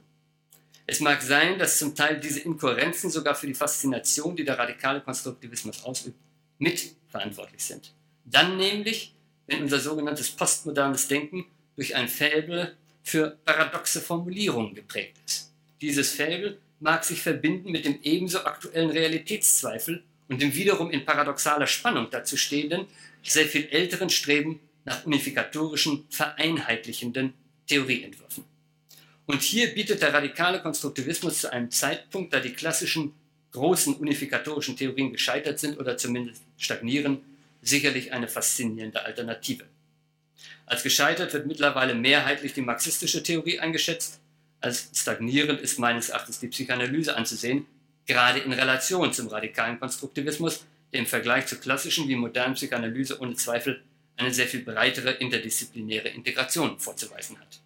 Es 0.85 0.99
mag 0.99 1.23
sein, 1.23 1.57
dass 1.57 1.79
zum 1.79 1.95
Teil 1.95 2.19
diese 2.19 2.41
Inkohärenzen 2.41 3.09
sogar 3.09 3.33
für 3.33 3.47
die 3.47 3.55
Faszination, 3.55 4.35
die 4.35 4.45
der 4.45 4.59
radikale 4.59 5.01
Konstruktivismus 5.01 5.83
ausübt, 5.83 6.19
mitverantwortlich 6.59 7.63
sind. 7.63 7.95
Dann 8.25 8.57
nämlich, 8.57 9.15
wenn 9.47 9.63
unser 9.63 9.79
sogenanntes 9.79 10.29
postmodernes 10.29 11.07
Denken 11.07 11.47
durch 11.75 11.95
ein 11.95 12.07
Fäbel 12.07 12.77
für 13.05 13.37
paradoxe 13.45 14.01
Formulierungen 14.01 14.73
geprägt 14.73 15.17
ist. 15.25 15.51
Dieses 15.79 16.11
Fäbel 16.11 16.59
mag 16.79 17.03
sich 17.05 17.21
verbinden 17.21 17.71
mit 17.71 17.85
dem 17.85 17.99
ebenso 18.01 18.39
aktuellen 18.39 18.89
Realitätszweifel 18.89 20.03
und 20.27 20.41
dem 20.41 20.53
wiederum 20.55 20.89
in 20.89 21.05
paradoxaler 21.05 21.67
Spannung 21.67 22.07
dazu 22.09 22.35
stehenden, 22.35 22.87
sehr 23.23 23.45
viel 23.45 23.67
älteren 23.69 24.09
Streben 24.09 24.59
nach 24.85 25.05
unifikatorischen, 25.05 26.05
vereinheitlichenden 26.09 27.33
Theorieentwürfen. 27.67 28.43
Und 29.27 29.43
hier 29.43 29.73
bietet 29.73 30.01
der 30.01 30.13
radikale 30.13 30.61
Konstruktivismus 30.61 31.41
zu 31.41 31.53
einem 31.53 31.69
Zeitpunkt, 31.69 32.33
da 32.33 32.39
die 32.39 32.53
klassischen 32.53 33.13
großen 33.51 33.95
unifikatorischen 33.95 34.77
Theorien 34.77 35.11
gescheitert 35.11 35.59
sind 35.59 35.79
oder 35.79 35.97
zumindest 35.97 36.41
stagnieren, 36.57 37.19
sicherlich 37.61 38.13
eine 38.13 38.27
faszinierende 38.27 39.05
Alternative. 39.05 39.65
Als 40.65 40.81
gescheitert 40.81 41.33
wird 41.33 41.45
mittlerweile 41.45 41.93
mehrheitlich 41.93 42.53
die 42.53 42.61
marxistische 42.61 43.21
Theorie 43.21 43.59
eingeschätzt, 43.59 44.19
als 44.61 44.89
stagnierend 44.95 45.61
ist 45.61 45.77
meines 45.77 46.09
Erachtens 46.09 46.39
die 46.39 46.47
Psychoanalyse 46.47 47.15
anzusehen, 47.15 47.67
gerade 48.07 48.39
in 48.39 48.51
Relation 48.51 49.13
zum 49.13 49.27
radikalen 49.27 49.79
Konstruktivismus, 49.79 50.65
der 50.91 51.01
im 51.01 51.05
Vergleich 51.05 51.45
zur 51.45 51.59
klassischen 51.59 52.07
wie 52.07 52.15
modernen 52.15 52.55
Psychoanalyse 52.55 53.19
ohne 53.19 53.35
Zweifel 53.35 53.83
eine 54.17 54.33
sehr 54.33 54.47
viel 54.47 54.61
breitere 54.61 55.11
interdisziplinäre 55.11 56.09
Integration 56.09 56.79
vorzuweisen 56.79 57.39
hat. 57.39 57.59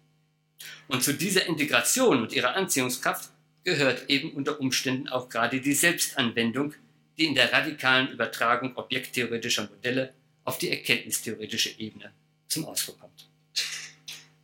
Und 0.88 1.02
zu 1.02 1.14
dieser 1.14 1.46
Integration 1.46 2.22
und 2.22 2.32
ihrer 2.32 2.56
Anziehungskraft 2.56 3.30
gehört 3.64 4.10
eben 4.10 4.32
unter 4.32 4.60
Umständen 4.60 5.08
auch 5.08 5.28
gerade 5.28 5.60
die 5.60 5.72
Selbstanwendung, 5.72 6.74
die 7.16 7.26
in 7.26 7.34
der 7.34 7.52
radikalen 7.52 8.08
Übertragung 8.08 8.76
objekttheoretischer 8.76 9.68
Modelle 9.68 10.12
auf 10.44 10.58
die 10.58 10.70
erkenntnistheoretische 10.70 11.78
Ebene 11.78 12.12
zum 12.50 12.66
Ausdruck 12.66 13.00
kommt. 13.00 13.28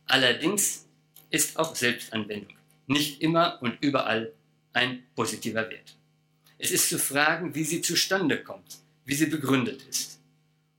Allerdings 0.05 0.85
ist 1.29 1.57
auch 1.57 1.75
Selbstanwendung 1.75 2.57
nicht 2.87 3.21
immer 3.21 3.61
und 3.61 3.77
überall 3.81 4.33
ein 4.73 5.03
positiver 5.15 5.69
Wert. 5.69 5.95
Es 6.57 6.71
ist 6.71 6.89
zu 6.89 6.97
fragen, 6.97 7.53
wie 7.53 7.63
sie 7.63 7.81
zustande 7.81 8.41
kommt, 8.41 8.77
wie 9.05 9.15
sie 9.15 9.27
begründet 9.27 9.83
ist. 9.89 10.19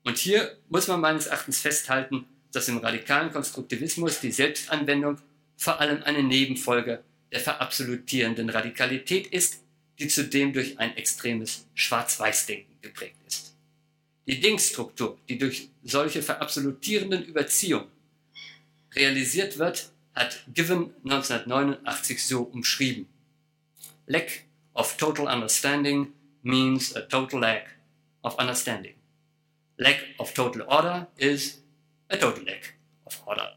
Und 0.04 0.18
hier 0.18 0.56
muss 0.68 0.88
man 0.88 1.00
meines 1.00 1.26
Erachtens 1.26 1.60
festhalten, 1.60 2.24
dass 2.50 2.68
im 2.68 2.78
radikalen 2.78 3.30
Konstruktivismus 3.30 4.20
die 4.20 4.32
Selbstanwendung 4.32 5.18
vor 5.56 5.80
allem 5.80 6.02
eine 6.02 6.22
Nebenfolge 6.22 7.04
der 7.30 7.40
verabsolutierenden 7.40 8.48
Radikalität 8.48 9.26
ist, 9.26 9.62
die 9.98 10.08
zudem 10.08 10.52
durch 10.52 10.78
ein 10.78 10.96
extremes 10.96 11.66
Schwarz-Weiß-Denken 11.74 12.80
geprägt 12.80 13.16
ist. 13.26 13.47
Die 14.28 14.40
Denkstruktur, 14.40 15.18
die 15.26 15.38
durch 15.38 15.70
solche 15.82 16.22
verabsolutierenden 16.22 17.24
Überziehungen 17.24 17.88
realisiert 18.94 19.56
wird, 19.56 19.90
hat 20.14 20.44
Given 20.52 20.92
1989 21.04 22.22
so 22.22 22.42
umschrieben. 22.42 23.08
Lack 24.06 24.44
of 24.74 24.98
total 24.98 25.28
understanding 25.28 26.12
means 26.42 26.94
a 26.94 27.00
total 27.00 27.40
lack 27.40 27.78
of 28.22 28.38
understanding. 28.38 28.94
Lack 29.78 30.04
of 30.18 30.34
total 30.34 30.60
order 30.68 31.08
is 31.16 31.62
a 32.10 32.16
total 32.18 32.44
lack 32.44 32.74
of 33.06 33.26
order. 33.26 33.56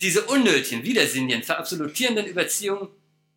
Diese 0.00 0.22
unnötigen, 0.24 0.82
widersinnigen, 0.82 1.44
verabsolutierenden 1.44 2.26
Überziehungen 2.26 2.88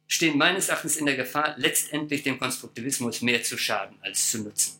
stehen 0.08 0.36
meines 0.36 0.70
Erachtens 0.70 0.98
in 0.98 1.06
der 1.06 1.16
Gefahr, 1.16 1.54
letztendlich 1.58 2.24
dem 2.24 2.40
Konstruktivismus 2.40 3.22
mehr 3.22 3.44
zu 3.44 3.56
schaden 3.56 3.98
als 4.02 4.32
zu 4.32 4.40
nutzen. 4.40 4.77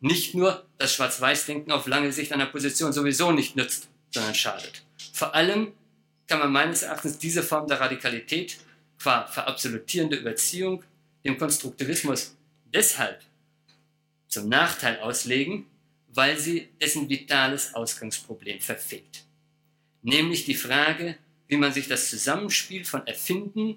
Nicht 0.00 0.34
nur, 0.34 0.66
dass 0.78 0.94
Schwarz-Weiß-Denken 0.94 1.72
auf 1.72 1.86
lange 1.86 2.12
Sicht 2.12 2.32
einer 2.32 2.46
Position 2.46 2.92
sowieso 2.92 3.32
nicht 3.32 3.56
nützt, 3.56 3.88
sondern 4.10 4.34
schadet. 4.34 4.82
Vor 5.12 5.34
allem 5.34 5.72
kann 6.26 6.38
man 6.38 6.52
meines 6.52 6.82
Erachtens 6.82 7.18
diese 7.18 7.42
Form 7.42 7.68
der 7.68 7.80
Radikalität 7.80 8.58
qua 8.98 9.26
verabsolutierende 9.26 10.16
Überziehung 10.16 10.82
dem 11.24 11.36
Konstruktivismus 11.36 12.36
deshalb 12.72 13.20
zum 14.28 14.48
Nachteil 14.48 15.00
auslegen, 15.00 15.66
weil 16.08 16.38
sie 16.38 16.68
dessen 16.80 17.08
vitales 17.08 17.74
Ausgangsproblem 17.74 18.60
verfehlt. 18.60 19.24
Nämlich 20.02 20.44
die 20.44 20.54
Frage, 20.54 21.16
wie 21.48 21.56
man 21.56 21.72
sich 21.72 21.88
das 21.88 22.08
Zusammenspiel 22.08 22.84
von 22.84 23.06
Erfinden 23.06 23.76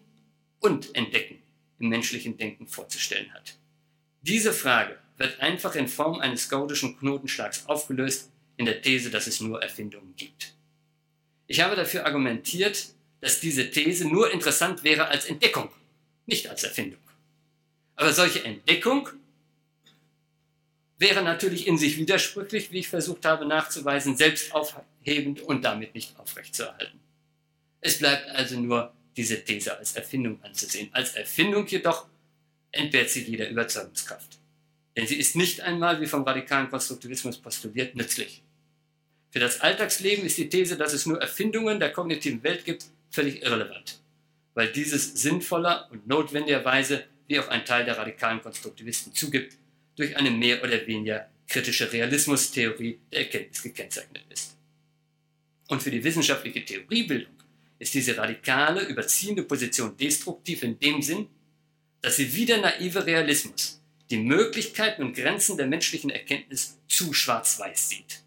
und 0.59 0.95
Entdecken 0.95 1.41
im 1.79 1.89
menschlichen 1.89 2.37
Denken 2.37 2.67
vorzustellen 2.67 3.33
hat. 3.33 3.57
Diese 4.21 4.53
Frage 4.53 4.99
wird 5.17 5.39
einfach 5.39 5.75
in 5.75 5.87
Form 5.87 6.19
eines 6.19 6.49
gaudischen 6.49 6.97
Knotenschlags 6.97 7.65
aufgelöst 7.67 8.29
in 8.57 8.65
der 8.65 8.81
These, 8.81 9.09
dass 9.09 9.27
es 9.27 9.41
nur 9.41 9.61
Erfindungen 9.61 10.15
gibt. 10.15 10.53
Ich 11.47 11.61
habe 11.61 11.75
dafür 11.75 12.05
argumentiert, 12.05 12.87
dass 13.21 13.39
diese 13.39 13.69
These 13.69 14.07
nur 14.07 14.31
interessant 14.31 14.83
wäre 14.83 15.07
als 15.07 15.25
Entdeckung, 15.25 15.69
nicht 16.25 16.49
als 16.49 16.63
Erfindung. 16.63 16.99
Aber 17.95 18.11
solche 18.11 18.43
Entdeckung 18.43 19.09
wäre 20.97 21.21
natürlich 21.21 21.67
in 21.67 21.77
sich 21.77 21.97
widersprüchlich, 21.97 22.71
wie 22.71 22.79
ich 22.79 22.87
versucht 22.87 23.25
habe 23.25 23.45
nachzuweisen, 23.45 24.17
selbst 24.17 24.53
aufhebend 24.53 25.41
und 25.41 25.63
damit 25.63 25.93
nicht 25.93 26.17
aufrechtzuerhalten. 26.17 26.99
Es 27.81 27.99
bleibt 27.99 28.29
also 28.29 28.59
nur 28.59 28.93
diese 29.15 29.43
These 29.43 29.77
als 29.77 29.95
Erfindung 29.95 30.41
anzusehen. 30.43 30.89
Als 30.93 31.15
Erfindung 31.15 31.67
jedoch 31.67 32.07
entbehrt 32.71 33.09
sie 33.09 33.23
jeder 33.23 33.49
Überzeugungskraft. 33.49 34.39
Denn 34.95 35.07
sie 35.07 35.15
ist 35.15 35.35
nicht 35.35 35.61
einmal, 35.61 36.01
wie 36.01 36.05
vom 36.05 36.23
radikalen 36.23 36.69
Konstruktivismus 36.69 37.37
postuliert, 37.37 37.95
nützlich. 37.95 38.43
Für 39.31 39.39
das 39.39 39.61
Alltagsleben 39.61 40.25
ist 40.25 40.37
die 40.37 40.49
These, 40.49 40.77
dass 40.77 40.93
es 40.93 41.07
nur 41.07 41.19
Erfindungen 41.19 41.79
der 41.79 41.91
kognitiven 41.91 42.43
Welt 42.43 42.65
gibt, 42.65 42.85
völlig 43.09 43.41
irrelevant, 43.41 43.99
weil 44.53 44.71
dieses 44.71 45.13
sinnvoller 45.13 45.87
und 45.91 46.07
notwendigerweise, 46.07 47.05
wie 47.27 47.39
auch 47.39 47.47
ein 47.47 47.65
Teil 47.65 47.85
der 47.85 47.97
radikalen 47.97 48.41
Konstruktivisten 48.41 49.13
zugibt, 49.13 49.57
durch 49.95 50.15
eine 50.17 50.29
mehr 50.29 50.63
oder 50.63 50.85
weniger 50.85 51.29
kritische 51.47 51.91
Realismustheorie 51.91 52.99
der 53.11 53.21
Erkenntnis 53.21 53.63
gekennzeichnet 53.63 54.23
ist. 54.29 54.55
Und 55.67 55.81
für 55.81 55.91
die 55.91 56.03
wissenschaftliche 56.03 56.63
Theoriebildung 56.63 57.33
ist 57.79 57.93
diese 57.93 58.15
radikale, 58.17 58.83
überziehende 58.85 59.43
Position 59.43 59.97
destruktiv 59.97 60.63
in 60.63 60.79
dem 60.79 61.01
Sinn, 61.01 61.27
dass 62.01 62.17
sie 62.17 62.33
wie 62.33 62.45
der 62.45 62.59
naive 62.61 63.05
Realismus 63.05 63.81
die 64.13 64.19
Möglichkeiten 64.19 65.01
und 65.01 65.15
Grenzen 65.15 65.57
der 65.57 65.65
menschlichen 65.65 66.11
Erkenntnis 66.11 66.77
zu 66.87 67.13
schwarz-weiß 67.13 67.89
sieht. 67.89 68.21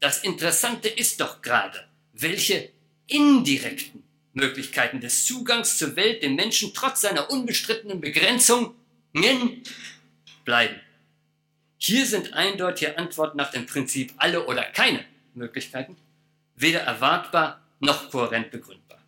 Das 0.00 0.24
Interessante 0.24 0.88
ist 0.88 1.20
doch 1.20 1.40
gerade, 1.40 1.86
welche 2.12 2.68
indirekten 3.06 4.02
Möglichkeiten 4.32 5.00
des 5.00 5.26
Zugangs 5.26 5.78
zur 5.78 5.94
Welt 5.94 6.24
dem 6.24 6.34
Menschen 6.34 6.74
trotz 6.74 7.02
seiner 7.02 7.30
unbestrittenen 7.30 8.00
Begrenzungen 8.00 8.74
bleiben. 10.44 10.80
Hier 11.78 12.06
sind 12.06 12.34
eindeutige 12.34 12.98
Antworten 12.98 13.36
nach 13.36 13.52
dem 13.52 13.66
Prinzip 13.66 14.12
alle 14.16 14.46
oder 14.46 14.64
keine 14.64 15.04
Möglichkeiten 15.34 15.96
weder 16.56 16.80
erwartbar 16.80 17.62
noch 17.78 18.10
kohärent 18.10 18.50
begründbar. 18.50 18.98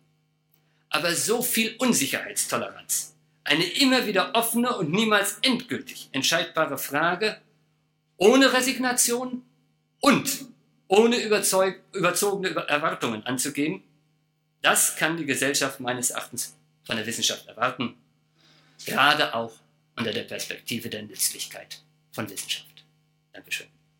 Aber 0.87 1.13
so 1.15 1.41
viel 1.41 1.75
Unsicherheitstoleranz, 1.79 3.12
eine 3.43 3.65
immer 3.65 4.05
wieder 4.05 4.35
offene 4.35 4.75
und 4.77 4.91
niemals 4.91 5.39
endgültig 5.41 6.09
entscheidbare 6.11 6.77
Frage, 6.77 7.41
ohne 8.17 8.53
Resignation 8.53 9.43
und 9.99 10.45
ohne 10.87 11.17
überzogene 11.17 12.49
Erwartungen 12.67 13.25
anzugehen, 13.25 13.83
das 14.61 14.95
kann 14.95 15.17
die 15.17 15.25
Gesellschaft 15.25 15.79
meines 15.79 16.11
Erachtens 16.11 16.55
von 16.85 16.95
der 16.95 17.05
Wissenschaft 17.05 17.47
erwarten, 17.47 17.95
gerade 18.85 19.33
auch 19.33 19.53
unter 19.95 20.11
der 20.11 20.23
Perspektive 20.23 20.89
der 20.89 21.03
Nützlichkeit 21.03 21.81
von 22.11 22.29
Wissenschaft. 22.29 22.85
Dankeschön. 23.33 23.72